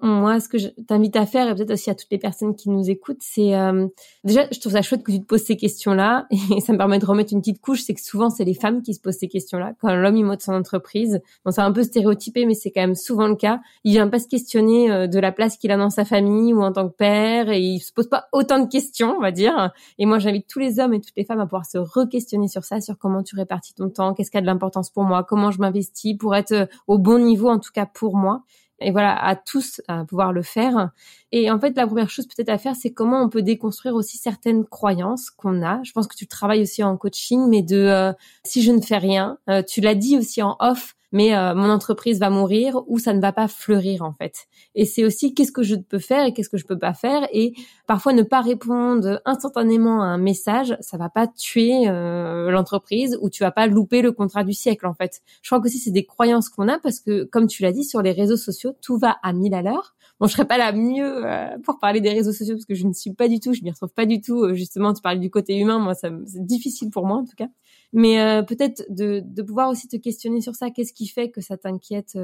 [0.00, 2.70] moi, ce que je t'invite à faire, et peut-être aussi à toutes les personnes qui
[2.70, 3.88] nous écoutent, c'est euh,
[4.22, 7.00] déjà, je trouve ça chouette que tu te poses ces questions-là, et ça me permet
[7.00, 7.82] de remettre une petite couche.
[7.82, 10.42] C'est que souvent, c'est les femmes qui se posent ces questions-là quand l'homme il monte
[10.42, 11.20] son entreprise.
[11.44, 13.60] Bon, c'est un peu stéréotypé, mais c'est quand même souvent le cas.
[13.82, 16.62] Il vient pas se questionner euh, de la place qu'il a dans sa famille ou
[16.62, 19.72] en tant que père, et il se pose pas autant de questions, on va dire.
[19.98, 22.62] Et moi, j'invite tous les hommes et toutes les femmes à pouvoir se re-questionner sur
[22.62, 25.50] ça, sur comment tu répartis ton temps, qu'est-ce qui a de l'importance pour moi, comment
[25.50, 28.44] je m'investis pour être euh, au bon niveau, en tout cas pour moi
[28.80, 30.90] et voilà, à tous à pouvoir le faire.
[31.32, 34.18] Et en fait, la première chose peut-être à faire, c'est comment on peut déconstruire aussi
[34.18, 35.82] certaines croyances qu'on a.
[35.82, 38.12] Je pense que tu travailles aussi en coaching, mais de euh,
[38.44, 41.70] si je ne fais rien, euh, tu l'as dit aussi en off, mais euh, mon
[41.70, 44.46] entreprise va mourir ou ça ne va pas fleurir en fait.
[44.74, 47.26] Et c'est aussi qu'est-ce que je peux faire et qu'est-ce que je peux pas faire
[47.32, 47.54] et
[47.86, 53.30] parfois ne pas répondre instantanément à un message, ça va pas tuer euh, l'entreprise ou
[53.30, 55.22] tu vas pas louper le contrat du siècle en fait.
[55.42, 57.84] Je crois que aussi c'est des croyances qu'on a parce que comme tu l'as dit
[57.84, 59.94] sur les réseaux sociaux, tout va à mille à l'heure.
[60.20, 62.86] bon, je serais pas la mieux euh, pour parler des réseaux sociaux parce que je
[62.86, 64.42] ne suis pas du tout, je m'y retrouve pas du tout.
[64.44, 67.36] Euh, justement, tu parlais du côté humain, moi, ça, c'est difficile pour moi en tout
[67.36, 67.48] cas.
[67.92, 70.70] Mais euh, peut-être de, de pouvoir aussi te questionner sur ça.
[70.70, 72.18] Qu'est-ce qui fait que ça t'inquiète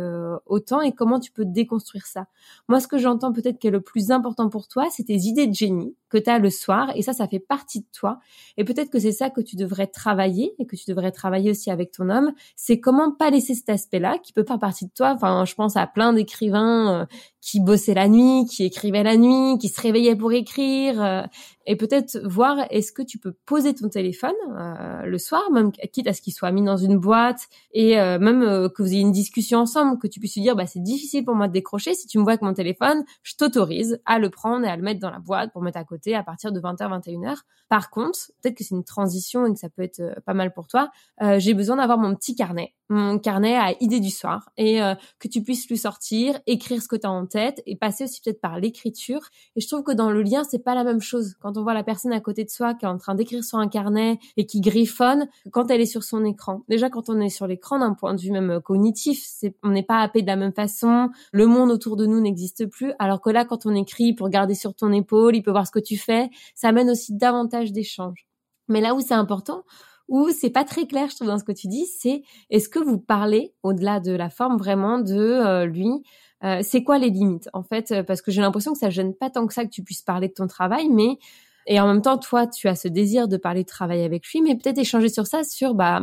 [0.46, 2.26] autant et comment tu peux déconstruire ça?
[2.68, 5.46] Moi, ce que j'entends peut-être qui est le plus important pour toi, c'est tes idées
[5.46, 8.20] de génie que tu as le soir et ça, ça fait partie de toi.
[8.56, 11.70] Et peut-être que c'est ça que tu devrais travailler et que tu devrais travailler aussi
[11.70, 12.32] avec ton homme.
[12.56, 15.12] C'est comment pas laisser cet aspect-là qui peut faire partie de toi.
[15.14, 17.06] Enfin, je pense à plein d'écrivains
[17.44, 21.22] qui bossaient la nuit, qui écrivaient la nuit, qui se réveillaient pour écrire, euh,
[21.66, 26.06] et peut-être voir est-ce que tu peux poser ton téléphone euh, le soir, même quitte
[26.06, 29.12] à ce qu'il soit mis dans une boîte, et euh, même que vous ayez une
[29.12, 32.06] discussion ensemble, que tu puisses lui dire bah c'est difficile pour moi de décrocher, si
[32.06, 35.00] tu me vois avec mon téléphone, je t'autorise à le prendre et à le mettre
[35.00, 37.40] dans la boîte pour mettre à côté à partir de 20h 21h.
[37.68, 40.66] Par contre, peut-être que c'est une transition et que ça peut être pas mal pour
[40.66, 40.90] toi.
[41.38, 44.80] j'ai besoin d'avoir mon petit carnet, mon carnet à idées du soir, et
[45.18, 47.26] que tu puisses lui sortir, écrire ce que tu as en
[47.66, 49.20] et passer aussi peut-être par l'écriture.
[49.56, 51.34] Et je trouve que dans le lien, c'est pas la même chose.
[51.40, 53.58] Quand on voit la personne à côté de soi qui est en train d'écrire sur
[53.58, 56.62] un carnet et qui griffonne, quand elle est sur son écran.
[56.68, 59.82] Déjà, quand on est sur l'écran, d'un point de vue même cognitif, c'est, on n'est
[59.82, 61.10] pas happé de la même façon.
[61.32, 62.92] Le monde autour de nous n'existe plus.
[62.98, 65.72] Alors que là, quand on écrit pour garder sur ton épaule, il peut voir ce
[65.72, 66.30] que tu fais.
[66.54, 68.26] Ça amène aussi davantage d'échanges.
[68.68, 69.64] Mais là où c'est important,
[70.08, 72.78] où c'est pas très clair, je trouve, dans ce que tu dis, c'est est-ce que
[72.78, 76.02] vous parlez, au-delà de la forme, vraiment de euh, lui
[76.44, 79.14] euh, c'est quoi les limites en fait euh, Parce que j'ai l'impression que ça gêne
[79.14, 81.18] pas tant que ça que tu puisses parler de ton travail, mais
[81.66, 84.42] et en même temps, toi, tu as ce désir de parler de travail avec lui,
[84.42, 86.02] mais peut-être échanger sur ça, sur bah,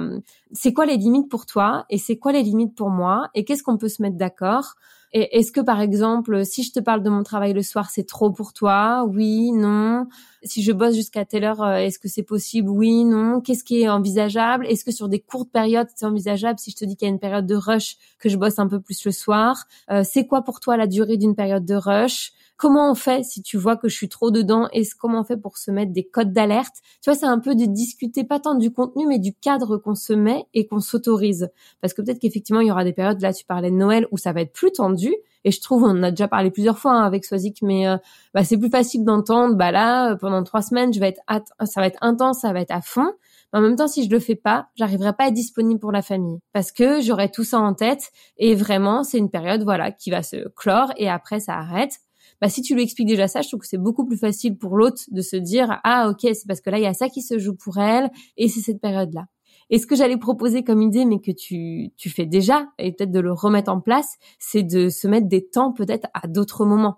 [0.51, 3.61] c'est quoi les limites pour toi et c'est quoi les limites pour moi et qu'est-ce
[3.61, 4.73] qu'on peut se mettre d'accord
[5.13, 8.31] est-ce que par exemple, si je te parle de mon travail le soir, c'est trop
[8.31, 9.05] pour toi?
[9.09, 10.07] Oui, non.
[10.43, 12.69] Si je bosse jusqu'à telle heure, euh, est-ce que c'est possible?
[12.69, 13.41] Oui, non.
[13.41, 14.65] Qu'est-ce qui est envisageable?
[14.67, 16.59] Est-ce que sur des courtes périodes, c'est envisageable?
[16.59, 18.67] Si je te dis qu'il y a une période de rush, que je bosse un
[18.67, 22.31] peu plus le soir, euh, c'est quoi pour toi la durée d'une période de rush?
[22.61, 25.35] Comment on fait si tu vois que je suis trop dedans et comment on fait
[25.35, 26.75] pour se mettre des codes d'alerte?
[27.01, 29.95] Tu vois, c'est un peu de discuter pas tant du contenu mais du cadre qu'on
[29.95, 31.49] se met et qu'on s'autorise.
[31.81, 34.17] Parce que peut-être qu'effectivement il y aura des périodes là tu parlais de Noël où
[34.19, 35.11] ça va être plus tendu
[35.43, 37.97] et je trouve on en a déjà parlé plusieurs fois hein, avec Swazik mais euh,
[38.35, 41.21] bah, c'est plus facile d'entendre bah là pendant trois semaines je vais être
[41.65, 43.11] ça va être intense ça va être à fond.
[43.53, 45.91] Mais en même temps, si je le fais pas, j'arriverai pas à être disponible pour
[45.91, 46.39] la famille.
[46.53, 50.23] Parce que j'aurai tout ça en tête et vraiment, c'est une période, voilà, qui va
[50.23, 51.99] se clore et après, ça arrête
[52.41, 54.75] bah, si tu lui expliques déjà ça, je trouve que c'est beaucoup plus facile pour
[54.75, 57.21] l'autre de se dire ah ok c'est parce que là il y a ça qui
[57.21, 59.25] se joue pour elle et c'est cette période là.
[59.69, 63.11] Et ce que j'allais proposer comme idée, mais que tu, tu fais déjà, et peut-être
[63.11, 66.97] de le remettre en place, c'est de se mettre des temps peut-être à d'autres moments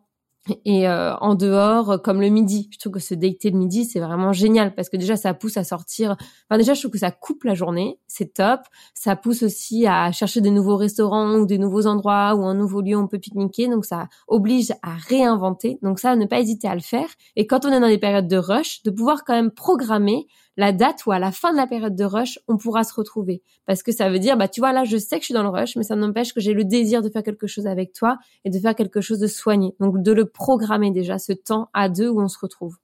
[0.65, 3.99] et euh, en dehors comme le midi je trouve que ce dater le midi c'est
[3.99, 6.17] vraiment génial parce que déjà ça pousse à sortir.
[6.49, 7.99] Enfin déjà je trouve que ça coupe la journée.
[8.08, 8.62] C'est top.
[8.93, 12.82] Ça pousse aussi à chercher des nouveaux restaurants ou des nouveaux endroits ou un nouveau
[12.82, 13.67] lieu où on peut pique-niquer.
[13.67, 15.79] Donc ça oblige à réinventer.
[15.82, 17.08] Donc ça ne pas hésiter à le faire.
[17.36, 20.71] Et quand on est dans des périodes de rush de pouvoir quand même programmer la
[20.71, 23.41] date où à la fin de la période de rush, on pourra se retrouver.
[23.65, 25.43] Parce que ça veut dire, bah, tu vois, là, je sais que je suis dans
[25.43, 28.17] le rush, mais ça n'empêche que j'ai le désir de faire quelque chose avec toi
[28.45, 29.75] et de faire quelque chose de soigné.
[29.79, 32.77] Donc, de le programmer déjà, ce temps à deux où on se retrouve.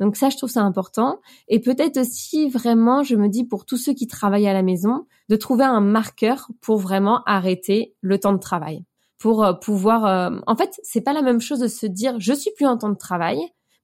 [0.00, 1.20] Donc ça, je trouve ça important.
[1.48, 5.06] Et peut-être aussi vraiment, je me dis pour tous ceux qui travaillent à la maison,
[5.28, 8.84] de trouver un marqueur pour vraiment arrêter le temps de travail.
[9.18, 12.32] Pour euh, pouvoir, euh, en fait, c'est pas la même chose de se dire je
[12.32, 13.38] suis plus en temps de travail,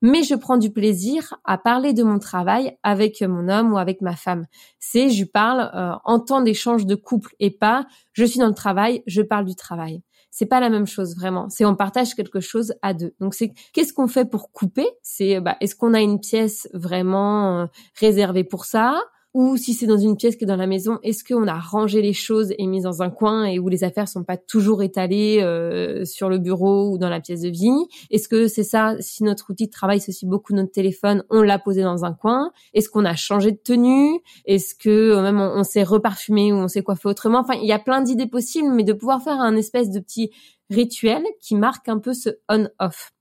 [0.05, 4.03] mais je prends du plaisir à parler de mon travail avec mon homme ou avec
[4.03, 4.45] ma femme.
[4.79, 8.55] C'est je parle euh, en temps d'échange de couple et pas je suis dans le
[8.55, 10.03] travail, je parle du travail.
[10.31, 11.49] C'est pas la même chose vraiment.
[11.49, 13.15] C'est on partage quelque chose à deux.
[13.19, 14.87] Donc c'est qu'est-ce qu'on fait pour couper?
[15.03, 17.67] C'est bah, est-ce qu'on a une pièce vraiment euh,
[17.99, 19.01] réservée pour ça?
[19.35, 22.13] Ou si c'est dans une pièce qui dans la maison, est-ce qu'on a rangé les
[22.13, 26.05] choses et mis dans un coin et où les affaires sont pas toujours étalées euh,
[26.05, 27.87] sur le bureau ou dans la pièce de vie?
[28.11, 31.83] Est-ce que c'est ça Si notre outil de travail beaucoup notre téléphone, on l'a posé
[31.83, 32.53] dans un coin?
[32.75, 34.21] Est-ce qu'on a changé de tenue?
[34.45, 37.41] Est-ce que euh, même on, s'est reparfumé ou on s'est coiffé autrement?
[37.41, 40.31] Enfin, il y a plein d'idées possibles, mais de pouvoir faire un espèce de petit
[40.71, 43.13] rituel qui marque un peu ce on-off.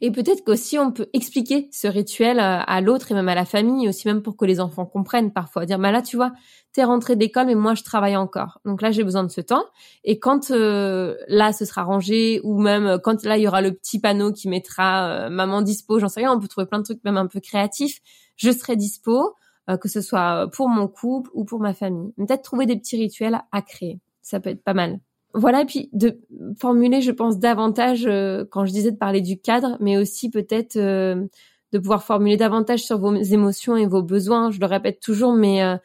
[0.00, 3.44] Et peut-être qu'aussi on peut expliquer ce rituel euh, à l'autre et même à la
[3.44, 5.66] famille, aussi même pour que les enfants comprennent parfois.
[5.66, 6.32] Dire, bah là, tu vois,
[6.72, 8.60] t'es rentré d'école, mais moi, je travaille encore.
[8.64, 9.64] Donc là, j'ai besoin de ce temps.
[10.04, 13.62] Et quand euh, là, ce sera rangé, ou même euh, quand là, il y aura
[13.62, 16.84] le petit panneau qui mettra maman dispo, j'en sais rien, on peut trouver plein de
[16.84, 18.00] trucs même un peu créatifs.
[18.36, 19.34] Je serai dispo,
[19.80, 22.12] que ce soit pour mon couple ou pour ma famille.
[22.16, 24.00] Peut-être trouver des petits rituels à créer.
[24.22, 24.98] Ça peut être pas mal
[25.34, 26.20] voilà, et puis de
[26.58, 30.76] formuler, je pense, davantage, euh, quand je disais de parler du cadre, mais aussi peut-être
[30.76, 31.26] euh,
[31.72, 34.50] de pouvoir formuler davantage sur vos émotions et vos besoins.
[34.50, 35.76] Je le répète toujours, mais euh,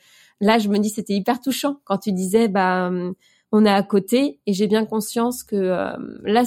[0.42, 2.92] là, je me dis, c'était hyper touchant quand tu disais, bah,
[3.54, 5.56] on est à côté, et j'ai bien conscience que
[6.24, 6.44] là,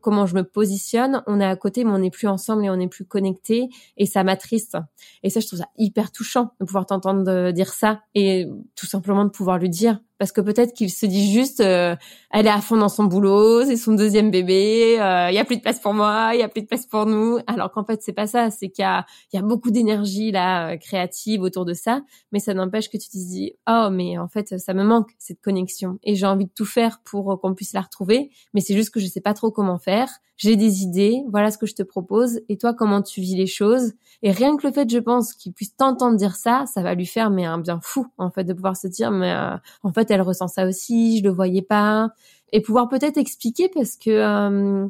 [0.00, 2.76] comment je me positionne, on est à côté, mais on n'est plus ensemble et on
[2.76, 4.76] n'est plus connecté, et ça m'attriste.
[5.22, 9.24] Et ça, je trouve ça hyper touchant de pouvoir t'entendre dire ça et tout simplement
[9.24, 11.96] de pouvoir lui dire parce que peut-être qu'il se dit juste euh,
[12.30, 15.46] elle est à fond dans son boulot, c'est son deuxième bébé, il euh, y a
[15.46, 17.38] plus de place pour moi, il y a plus de place pour nous.
[17.46, 20.72] Alors qu'en fait c'est pas ça, c'est qu'il y a, y a beaucoup d'énergie là
[20.72, 22.02] euh, créative autour de ça,
[22.32, 25.40] mais ça n'empêche que tu te dis oh mais en fait ça me manque cette
[25.40, 25.98] connexion.
[26.02, 29.00] Et j'ai envie de tout faire pour qu'on puisse la retrouver, mais c'est juste que
[29.00, 30.10] je sais pas trop comment faire.
[30.36, 32.40] J'ai des idées, voilà ce que je te propose.
[32.50, 33.92] Et toi comment tu vis les choses?
[34.22, 37.06] Et rien que le fait je pense qu'il puisse t'entendre dire ça, ça va lui
[37.06, 39.34] faire mais un bien fou en fait de pouvoir se dire mais
[39.82, 42.10] en fait elle ressent ça aussi, je le voyais pas,
[42.52, 44.88] et pouvoir peut-être expliquer parce que euh,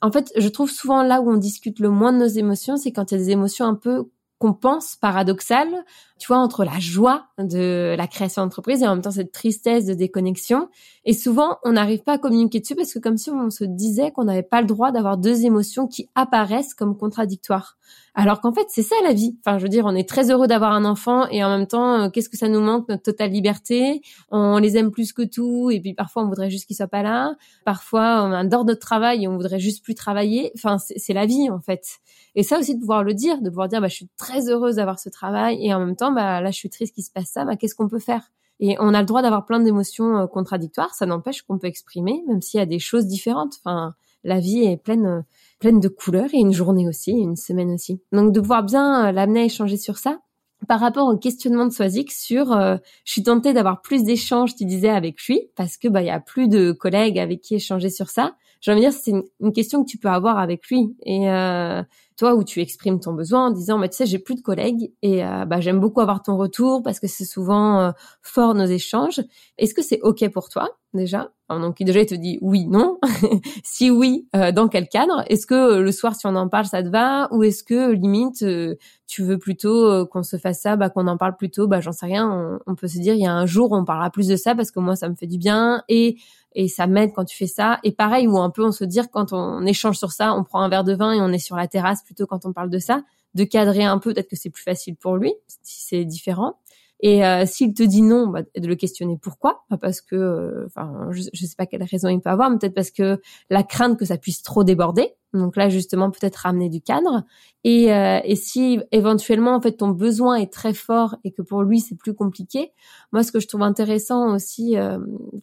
[0.00, 2.92] en fait, je trouve souvent là où on discute le moins de nos émotions, c'est
[2.92, 4.08] quand il y a des émotions un peu
[4.42, 5.84] qu'on pense paradoxales,
[6.18, 9.86] tu vois, entre la joie de la création d'entreprise et en même temps cette tristesse
[9.86, 10.68] de déconnexion.
[11.04, 14.10] Et souvent, on n'arrive pas à communiquer dessus parce que comme si on se disait
[14.10, 17.78] qu'on n'avait pas le droit d'avoir deux émotions qui apparaissent comme contradictoires.
[18.14, 19.38] Alors qu'en fait, c'est ça la vie.
[19.40, 22.02] Enfin, je veux dire, on est très heureux d'avoir un enfant et en même temps,
[22.02, 24.02] euh, qu'est-ce que ça nous manque notre totale liberté?
[24.30, 27.02] On les aime plus que tout et puis parfois on voudrait juste qu'ils soient pas
[27.02, 27.34] là.
[27.64, 30.52] Parfois, on adore notre travail et on voudrait juste plus travailler.
[30.56, 32.00] Enfin, c'est la vie en fait.
[32.34, 34.76] Et ça aussi de pouvoir le dire, de pouvoir dire, bah, je suis très heureuse
[34.76, 37.28] d'avoir ce travail et en même temps, bah, là, je suis triste qu'il se passe
[37.28, 37.44] ça.
[37.46, 38.30] Bah, qu'est-ce qu'on peut faire?
[38.60, 40.94] Et on a le droit d'avoir plein d'émotions euh, contradictoires.
[40.94, 43.54] Ça n'empêche qu'on peut exprimer, même s'il y a des choses différentes.
[43.64, 43.94] Enfin,
[44.24, 45.22] la vie est pleine euh,
[45.62, 48.02] pleine de couleurs et une journée aussi, une semaine aussi.
[48.10, 50.18] Donc de pouvoir bien euh, l'amener à échanger sur ça.
[50.66, 54.64] Par rapport au questionnement de Soisic sur, euh, je suis tentée d'avoir plus d'échanges, tu
[54.64, 57.90] disais, avec lui, parce que bah il y a plus de collègues avec qui échanger
[57.90, 58.34] sur ça.
[58.62, 60.96] J'ai envie de dire, c'est une, question que tu peux avoir avec lui.
[61.04, 61.82] Et euh,
[62.16, 64.92] toi, où tu exprimes ton besoin en disant, bah, tu sais, j'ai plus de collègues
[65.02, 69.20] et bah, j'aime beaucoup avoir ton retour parce que c'est souvent fort nos échanges.
[69.58, 71.30] Est-ce que c'est OK pour toi déjà?
[71.60, 72.98] Donc déjà il te dit oui, non.
[73.64, 75.24] si oui, euh, dans quel cadre?
[75.28, 77.28] Est-ce que euh, le soir si on en parle ça te va?
[77.32, 81.18] Ou est-ce que limite euh, tu veux plutôt qu'on se fasse ça, bah qu'on en
[81.18, 82.60] parle plutôt, bah j'en sais rien.
[82.66, 84.70] On, peut se dire il y a un jour on parlera plus de ça parce
[84.70, 86.16] que moi ça me fait du bien et
[86.54, 87.78] et ça m'aide quand tu fais ça.
[87.84, 90.60] Et pareil ou un peu on se dire quand on échange sur ça, on prend
[90.60, 92.78] un verre de vin et on est sur la terrasse plutôt quand on parle de
[92.78, 93.02] ça,
[93.34, 96.56] de cadrer un peu peut-être que c'est plus facile pour lui si c'est différent.
[97.02, 101.08] Et euh, s'il te dit non, bah, de le questionner pourquoi Parce que, euh, enfin,
[101.10, 104.16] je, sais pas quelle raison il peut avoir, peut-être parce que la crainte que ça
[104.16, 105.10] puisse trop déborder.
[105.34, 107.24] Donc là, justement, peut-être ramener du cadre.
[107.64, 111.64] Et, euh, et si éventuellement, en fait, ton besoin est très fort et que pour
[111.64, 112.70] lui c'est plus compliqué,
[113.10, 114.76] moi, ce que je trouve intéressant aussi,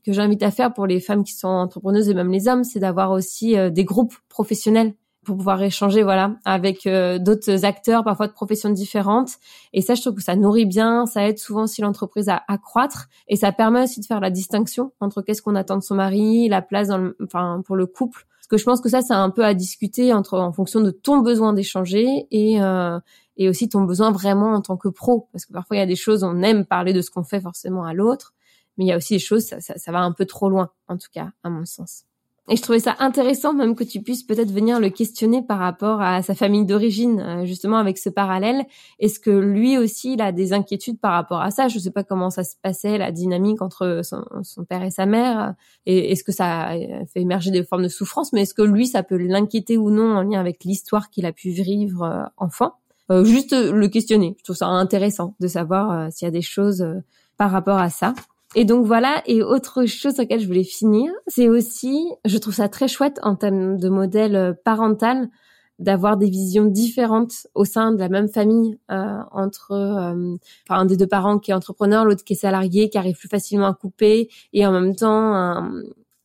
[0.05, 2.79] que j'invite à faire pour les femmes qui sont entrepreneuses et même les hommes, c'est
[2.79, 4.93] d'avoir aussi des groupes professionnels
[5.25, 9.33] pour pouvoir échanger voilà avec euh, d'autres acteurs parfois de professions différentes.
[9.73, 13.07] Et ça je trouve que ça nourrit bien ça aide souvent aussi l'entreprise à accroître.
[13.27, 16.47] Et ça permet aussi de faire la distinction entre qu'est-ce qu'on attend de son mari
[16.47, 18.25] la place dans le, enfin pour le couple.
[18.37, 20.91] Parce que je pense que ça c'est un peu à discuter entre en fonction de
[20.91, 22.99] ton besoin d'échanger et euh,
[23.37, 25.27] et aussi ton besoin vraiment en tant que pro.
[25.31, 27.41] Parce que parfois il y a des choses on aime parler de ce qu'on fait
[27.41, 28.33] forcément à l'autre
[28.79, 31.09] mais il y a aussi des choses ça, va un peu trop loin en tout
[31.13, 32.05] cas à mon sens
[32.51, 36.01] et je trouvais ça intéressant même que tu puisses peut-être venir le questionner par rapport
[36.01, 38.65] à sa famille d'origine, euh, justement avec ce parallèle.
[38.97, 41.67] Est-ce que lui aussi il a des inquiétudes par rapport à ça?
[41.67, 45.05] Je ne sais pas comment ça se passait la dynamique entre son, père et sa
[45.05, 45.53] mère.
[45.85, 46.71] Et est-ce que ça
[47.13, 48.33] fait émerger des formes de souffrance?
[48.33, 51.31] Mais est-ce que lui ça peut l'inquiéter ou non en lien avec l'histoire qu'il a
[51.31, 52.73] pu vivre euh, enfant?
[53.11, 54.35] Euh, Juste le questionner.
[54.39, 56.83] Je trouve ça intéressant de savoir s'il y a des choses
[57.37, 58.15] par rapport à ça.
[58.55, 62.55] Et donc voilà, et autre chose sur laquelle je voulais finir, c'est aussi, je trouve
[62.55, 65.29] ça très chouette en termes de modèle euh, parental,
[65.77, 70.35] d'avoir des visions différentes au sein de la même famille euh, entre euh,
[70.69, 73.67] un des deux parents qui est entrepreneur, l'autre qui est salarié, qui arrive plus facilement
[73.67, 75.63] à couper, et en même temps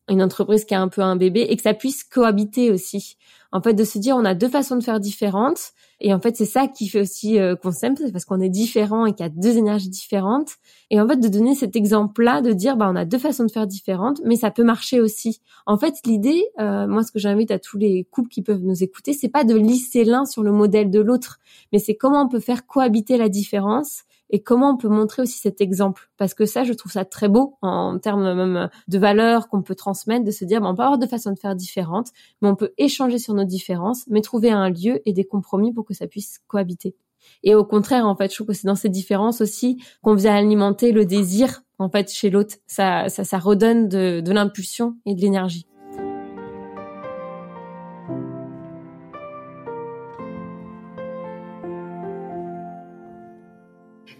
[0.09, 3.17] une entreprise qui a un peu un bébé, et que ça puisse cohabiter aussi.
[3.53, 6.37] En fait, de se dire on a deux façons de faire différentes, et en fait,
[6.37, 9.25] c'est ça qui fait aussi euh, qu'on s'aime, c'est parce qu'on est différent et qu'il
[9.25, 10.51] y a deux énergies différentes.
[10.91, 13.51] Et en fait, de donner cet exemple-là, de dire, bah, on a deux façons de
[13.51, 15.41] faire différentes, mais ça peut marcher aussi.
[15.67, 18.83] En fait, l'idée, euh, moi, ce que j'invite à tous les couples qui peuvent nous
[18.83, 21.39] écouter, c'est pas de lisser l'un sur le modèle de l'autre,
[21.73, 25.39] mais c'est comment on peut faire cohabiter la différence et comment on peut montrer aussi
[25.39, 26.11] cet exemple?
[26.17, 29.75] Parce que ça je trouve ça très beau en termes même de valeurs qu'on peut
[29.75, 32.09] transmettre de se dire ben, on peut avoir deux façons de faire différentes
[32.41, 35.85] mais on peut échanger sur nos différences mais trouver un lieu et des compromis pour
[35.85, 36.97] que ça puisse cohabiter.
[37.43, 40.35] Et au contraire en fait je trouve que c'est dans ces différences aussi qu'on vient
[40.35, 42.57] alimenter le désir en fait chez l'autre.
[42.67, 45.67] Ça, ça ça redonne de, de l'impulsion et de l'énergie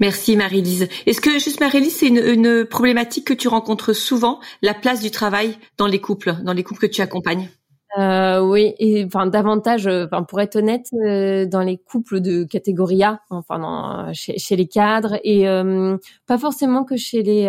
[0.05, 0.87] Merci Marie-Lise.
[1.07, 5.57] Est-ce que juste Marie-Lise, c'est une, problématique que tu rencontres souvent, la place du travail
[5.79, 7.49] dans les couples, dans les couples que tu accompagnes?
[7.97, 12.45] Euh, oui, et enfin davantage, euh, enfin pour être honnête, euh, dans les couples de
[12.45, 15.47] catégorie A, enfin dans, chez, les cadres et
[16.27, 17.45] pas forcément que chez les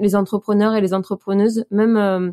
[0.00, 2.32] les entrepreneurs et les entrepreneuses, même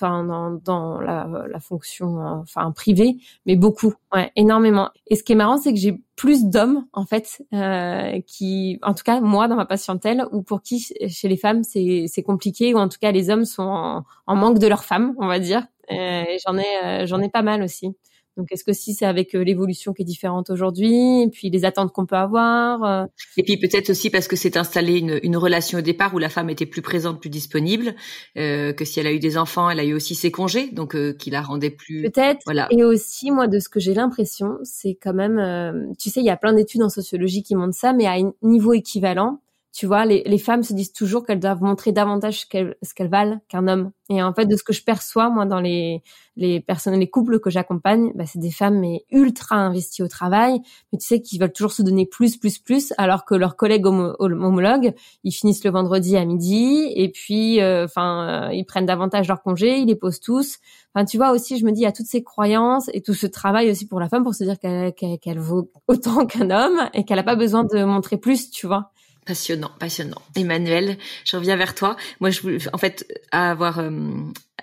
[0.00, 4.90] enfin dans, dans la, la, fonction enfin privée, mais beaucoup, ouais, énormément.
[5.06, 8.94] Et ce qui est marrant, c'est que j'ai plus d'hommes en fait euh, qui, en
[8.94, 12.74] tout cas moi dans ma patientèle, ou pour qui chez les femmes c'est c'est compliqué,
[12.74, 15.38] ou en tout cas les hommes sont en, en manque de leurs femmes, on va
[15.38, 15.66] dire.
[15.90, 17.88] Euh, j'en ai, euh, j'en ai pas mal aussi.
[18.36, 21.64] Donc, est-ce que si c'est avec euh, l'évolution qui est différente aujourd'hui, et puis les
[21.64, 23.06] attentes qu'on peut avoir
[23.36, 26.28] Et puis peut-être aussi parce que c'est installé une, une, relation au départ où la
[26.28, 27.94] femme était plus présente, plus disponible,
[28.36, 30.94] euh, que si elle a eu des enfants, elle a eu aussi ses congés, donc
[30.94, 32.02] euh, qui la rendait plus.
[32.02, 32.40] Peut-être.
[32.44, 32.68] Voilà.
[32.70, 36.30] Et aussi, moi, de ce que j'ai l'impression, c'est quand même, tu sais, il y
[36.30, 39.40] a plein d'études en sociologie qui montrent ça, mais à un niveau équivalent,
[39.72, 42.46] tu vois, les, les, femmes se disent toujours qu'elles doivent montrer davantage ce
[42.94, 43.92] qu'elles valent qu'un homme.
[44.08, 46.02] Et en fait, de ce que je perçois, moi, dans les,
[46.34, 50.60] les personnes, les couples que j'accompagne, bah, c'est des femmes mais ultra investies au travail,
[50.92, 53.86] mais tu sais, qui veulent toujours se donner plus, plus, plus, alors que leurs collègues
[53.86, 54.92] homologues,
[55.22, 59.40] ils finissent le vendredi à midi, et puis, euh, enfin, euh, ils prennent davantage leur
[59.40, 60.58] congé, ils les posent tous.
[60.92, 63.70] Enfin, tu vois aussi, je me dis, a toutes ces croyances et tout ce travail
[63.70, 67.22] aussi pour la femme pour se dire qu'elle vaut autant qu'un homme et qu'elle n'a
[67.22, 68.90] pas besoin de montrer plus, tu vois.
[69.30, 70.20] Passionnant, passionnant.
[70.34, 71.96] Emmanuel, je reviens vers toi.
[72.18, 74.10] Moi, je, en fait, à avoir, euh,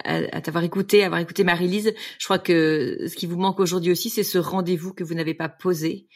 [0.04, 4.10] à, t'avoir écouté, avoir écouté Marie-Lise, je crois que ce qui vous manque aujourd'hui aussi,
[4.10, 6.10] c'est ce rendez-vous que vous n'avez pas posé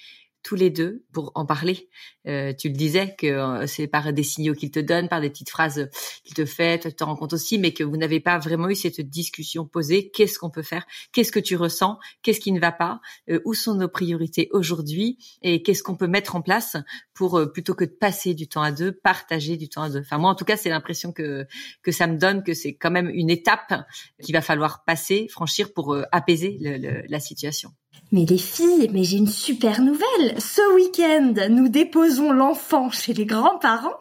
[0.43, 1.89] tous les deux pour en parler.
[2.27, 5.29] Euh, tu le disais que euh, c'est par des signaux qu'il te donne, par des
[5.29, 5.89] petites phrases
[6.23, 8.75] qu'il te fait, tu te rends compte aussi, mais que vous n'avez pas vraiment eu
[8.75, 10.09] cette discussion posée.
[10.11, 10.85] Qu'est-ce qu'on peut faire?
[11.11, 11.99] Qu'est-ce que tu ressens?
[12.21, 13.01] Qu'est-ce qui ne va pas?
[13.29, 15.17] Euh, Où sont nos priorités aujourd'hui?
[15.41, 16.77] Et qu'est-ce qu'on peut mettre en place
[17.13, 20.01] pour plutôt que de passer du temps à deux, partager du temps à deux?
[20.01, 21.45] Enfin moi en tout cas c'est l'impression que
[21.81, 23.73] que ça me donne que c'est quand même une étape
[24.21, 27.71] qu'il va falloir passer, franchir pour apaiser le, la situation.
[28.11, 30.35] Mais les filles, mais j'ai une super nouvelle.
[30.37, 33.97] Ce week-end, nous déposons l'enfant chez les grands-parents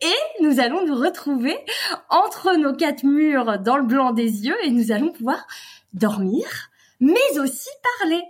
[0.00, 1.56] et nous allons nous retrouver
[2.08, 5.46] entre nos quatre murs dans le blanc des yeux et nous allons pouvoir
[5.92, 6.70] dormir,
[7.00, 7.68] mais aussi
[8.00, 8.22] parler.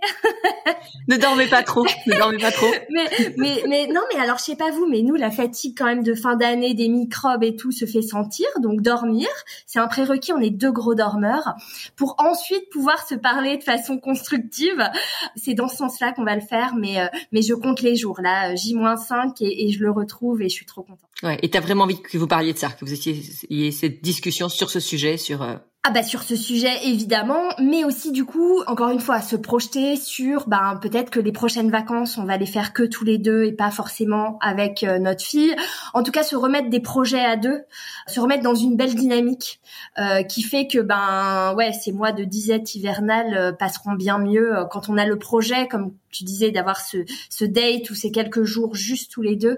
[1.07, 2.67] ne dormez pas trop, ne dormez pas trop.
[2.89, 5.85] mais, mais, mais non, mais alors je sais pas vous, mais nous la fatigue quand
[5.85, 8.47] même de fin d'année, des microbes et tout se fait sentir.
[8.61, 9.27] Donc dormir,
[9.65, 10.33] c'est un prérequis.
[10.33, 11.55] On est deux gros dormeurs
[11.95, 14.83] pour ensuite pouvoir se parler de façon constructive.
[15.35, 18.19] C'est dans ce sens-là qu'on va le faire, mais euh, mais je compte les jours.
[18.21, 20.99] Là, J-5 et, et je le retrouve et je suis trop contente.
[21.23, 24.49] Ouais, et t'as vraiment envie que vous parliez de ça, que vous ayez cette discussion
[24.49, 28.61] sur ce sujet, sur euh, ah bah sur ce sujet évidemment, mais aussi du coup
[28.67, 32.45] encore une fois se projeter sur ben peut-être que les prochaines vacances on va les
[32.45, 35.55] faire que tous les deux et pas forcément avec euh, notre fille.
[35.93, 37.61] En tout cas se remettre des projets à deux,
[38.07, 39.61] se remettre dans une belle dynamique
[39.97, 44.65] euh, qui fait que ben ouais ces mois de disette hivernale euh, passeront bien mieux
[44.69, 46.97] quand on a le projet comme tu disais d'avoir ce,
[47.29, 49.57] ce date ou ces quelques jours juste tous les deux,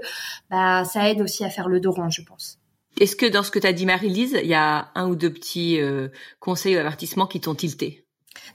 [0.52, 2.59] bah ça aide aussi à faire le dos rond je pense.
[3.00, 5.32] Est-ce que dans ce que tu as dit Marie-Lise, il y a un ou deux
[5.32, 6.10] petits euh,
[6.40, 8.06] conseils ou avertissements qui t'ont tilté?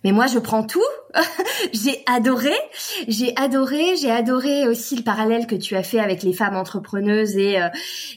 [0.02, 0.84] Mais moi, je prends tout.
[1.72, 2.54] j'ai adoré,
[3.06, 7.36] j'ai adoré, j'ai adoré aussi le parallèle que tu as fait avec les femmes entrepreneuses
[7.36, 7.68] et euh,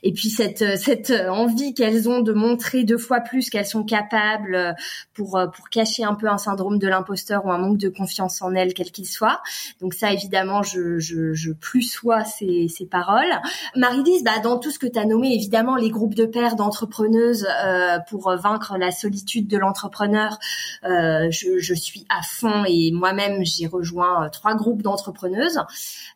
[0.04, 4.56] et puis cette cette envie qu'elles ont de montrer deux fois plus qu'elles sont capables
[4.56, 4.74] euh,
[5.14, 8.42] pour euh, pour cacher un peu un syndrome de l'imposteur ou un manque de confiance
[8.42, 9.42] en elles quel qu'il soit.
[9.80, 13.26] Donc ça évidemment je je je plus sois ces ces paroles.
[13.76, 17.48] Marie-Lise, bah dans tout ce que tu as nommé évidemment les groupes de pairs d'entrepreneuses
[18.10, 20.40] pour vaincre la solitude de l'entrepreneur,
[20.84, 25.60] je, je suis à fond et moi-même j'ai rejoint euh, trois groupes d'entrepreneuses.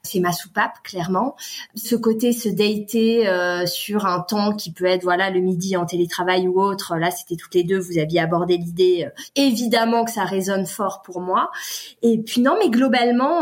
[0.03, 1.35] C'est ma soupape clairement.
[1.75, 5.85] Ce côté se dater euh, sur un temps qui peut être voilà le midi en
[5.85, 6.95] télétravail ou autre.
[6.97, 7.79] Là c'était toutes les deux.
[7.79, 9.05] Vous aviez abordé l'idée.
[9.07, 11.51] Euh, évidemment que ça résonne fort pour moi.
[12.01, 13.41] Et puis non mais globalement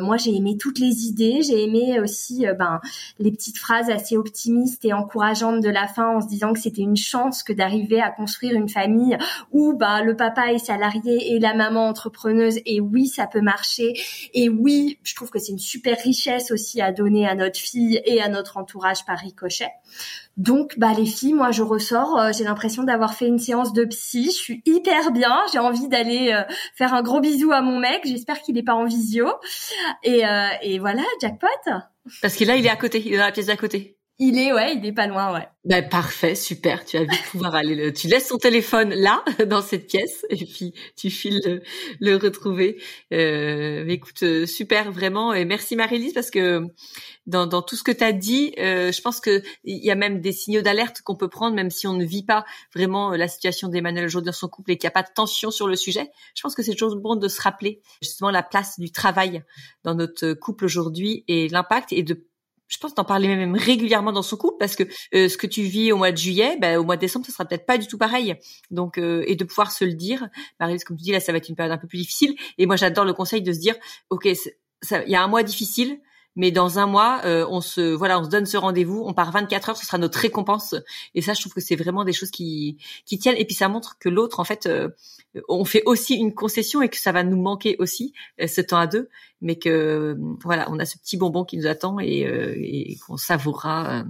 [0.00, 1.42] moi j'ai aimé toutes les idées.
[1.42, 2.80] J'ai aimé aussi ben
[3.18, 6.82] les petites phrases assez optimistes et encourageantes de la fin en se disant que c'était
[6.82, 9.16] une chance que d'arriver à construire une famille
[9.52, 12.58] où bah le papa est salarié et la maman entrepreneuse.
[12.66, 13.94] Et oui, ça peut marcher.
[14.34, 18.00] Et oui, je trouve que c'est une super richesse aussi à donner à notre fille
[18.04, 19.70] et à notre entourage par ricochet.
[20.36, 23.84] Donc, bah les filles, moi je ressors, euh, j'ai l'impression d'avoir fait une séance de
[23.84, 24.26] psy.
[24.26, 25.36] Je suis hyper bien.
[25.52, 26.42] J'ai envie d'aller euh,
[26.74, 28.02] faire un gros bisou à mon mec.
[28.04, 29.26] J'espère qu'il n'est pas en visio.
[30.02, 31.48] Et, euh, et voilà, jackpot.
[32.22, 33.95] Parce que là, il est à côté, il est dans la pièce d'à côté.
[34.18, 35.46] Il est, ouais, il est pas loin, ouais.
[35.66, 36.86] Ben, parfait, super.
[36.86, 40.46] Tu as vite pouvoir aller le, tu laisses ton téléphone là, dans cette pièce, et
[40.46, 41.60] puis tu files le,
[42.00, 42.80] le retrouver.
[43.12, 45.34] Euh, écoute, euh, super, vraiment.
[45.34, 46.62] Et merci Marie-Lise parce que
[47.26, 49.96] dans, dans tout ce que tu as dit, euh, je pense que il y a
[49.96, 53.28] même des signaux d'alerte qu'on peut prendre, même si on ne vit pas vraiment la
[53.28, 55.76] situation d'Emmanuel aujourd'hui dans son couple et qu'il n'y a pas de tension sur le
[55.76, 56.10] sujet.
[56.34, 59.44] Je pense que c'est toujours bon de se rappeler justement la place du travail
[59.84, 62.24] dans notre couple aujourd'hui et l'impact et de
[62.68, 65.62] je pense d'en parler même régulièrement dans son couple parce que euh, ce que tu
[65.62, 67.86] vis au mois de juillet, bah, au mois de décembre, ça sera peut-être pas du
[67.86, 68.34] tout pareil.
[68.70, 70.28] Donc euh, et de pouvoir se le dire,
[70.60, 72.34] Marie, comme tu dis là, ça va être une période un peu plus difficile.
[72.58, 73.74] Et moi, j'adore le conseil de se dire,
[74.10, 76.00] ok, il y a un mois difficile,
[76.36, 79.32] mais dans un mois, euh, on se voilà, on se donne ce rendez-vous, on part
[79.32, 80.74] 24 heures, ce sera notre récompense.
[81.14, 83.36] Et ça, je trouve que c'est vraiment des choses qui qui tiennent.
[83.38, 84.68] Et puis ça montre que l'autre, en fait,
[85.48, 88.12] on fait aussi une concession et que ça va nous manquer aussi
[88.46, 89.08] ce temps à deux
[89.40, 93.16] mais que voilà, on a ce petit bonbon qui nous attend et, euh, et qu'on
[93.16, 94.04] savourera euh,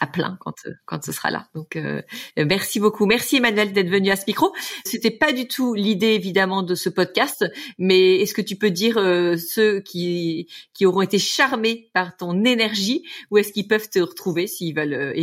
[0.00, 0.54] à plein quand
[0.86, 1.48] quand ce sera là.
[1.54, 2.02] Donc euh,
[2.36, 4.52] merci beaucoup, merci Emmanuel d'être venu à ce micro.
[4.84, 7.44] C'était pas du tout l'idée évidemment de ce podcast,
[7.78, 13.04] mais est-ce que tu peux dire ceux qui qui auront été charmés par ton énergie,
[13.30, 15.14] où est-ce qu'ils peuvent te retrouver s'ils veulent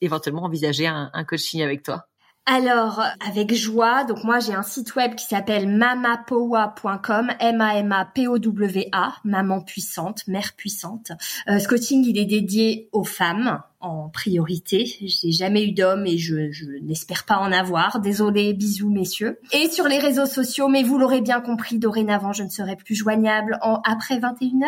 [0.00, 2.08] éventuellement envisager un, un coaching avec toi?
[2.50, 4.04] Alors, avec joie.
[4.04, 11.12] Donc moi, j'ai un site web qui s'appelle mamapowa.com, M-A-M-A-P-O-W-A, maman puissante, mère puissante.
[11.50, 14.86] Euh, ce coaching, il est dédié aux femmes en priorité.
[15.02, 18.00] J'ai jamais eu d'homme et je, je n'espère pas en avoir.
[18.00, 19.38] Désolée, bisous messieurs.
[19.52, 22.96] Et sur les réseaux sociaux, mais vous l'aurez bien compris, dorénavant, je ne serai plus
[22.96, 24.66] joignable en après 21h,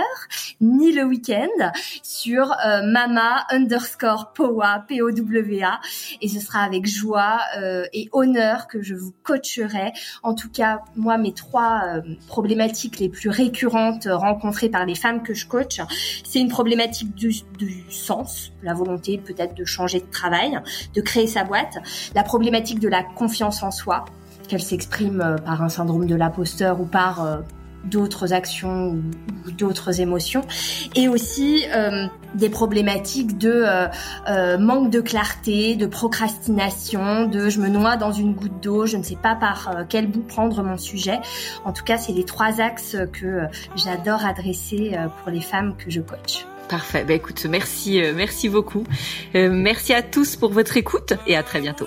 [0.60, 1.72] ni le week-end,
[2.04, 5.80] sur euh, mama underscore powa, P-O-W-A.
[6.20, 9.92] Et ce sera avec joie euh, et honneur que je vous coacherai.
[10.22, 15.22] En tout cas, moi, mes trois euh, problématiques les plus récurrentes rencontrées par les femmes
[15.22, 15.80] que je coach,
[16.24, 20.58] c'est une problématique du, du sens, la volonté peut-être de changer de travail,
[20.94, 21.78] de créer sa boîte.
[22.14, 24.04] La problématique de la confiance en soi,
[24.50, 27.36] qu'elle s'exprime euh, par un syndrome de l'imposteur ou par euh,
[27.84, 30.42] d'autres actions ou, d'autres émotions
[30.96, 33.64] et aussi euh, des problématiques de
[34.58, 39.02] manque de clarté, de procrastination, de je me noie dans une goutte d'eau, je ne
[39.02, 41.20] sais pas par quel bout prendre mon sujet.
[41.64, 46.00] En tout cas, c'est les trois axes que j'adore adresser pour les femmes que je
[46.00, 46.46] coach.
[46.70, 47.04] Parfait.
[47.04, 48.84] Bah, écoute, merci, euh, merci beaucoup.
[49.34, 51.86] Euh, merci à tous pour votre écoute et à très bientôt.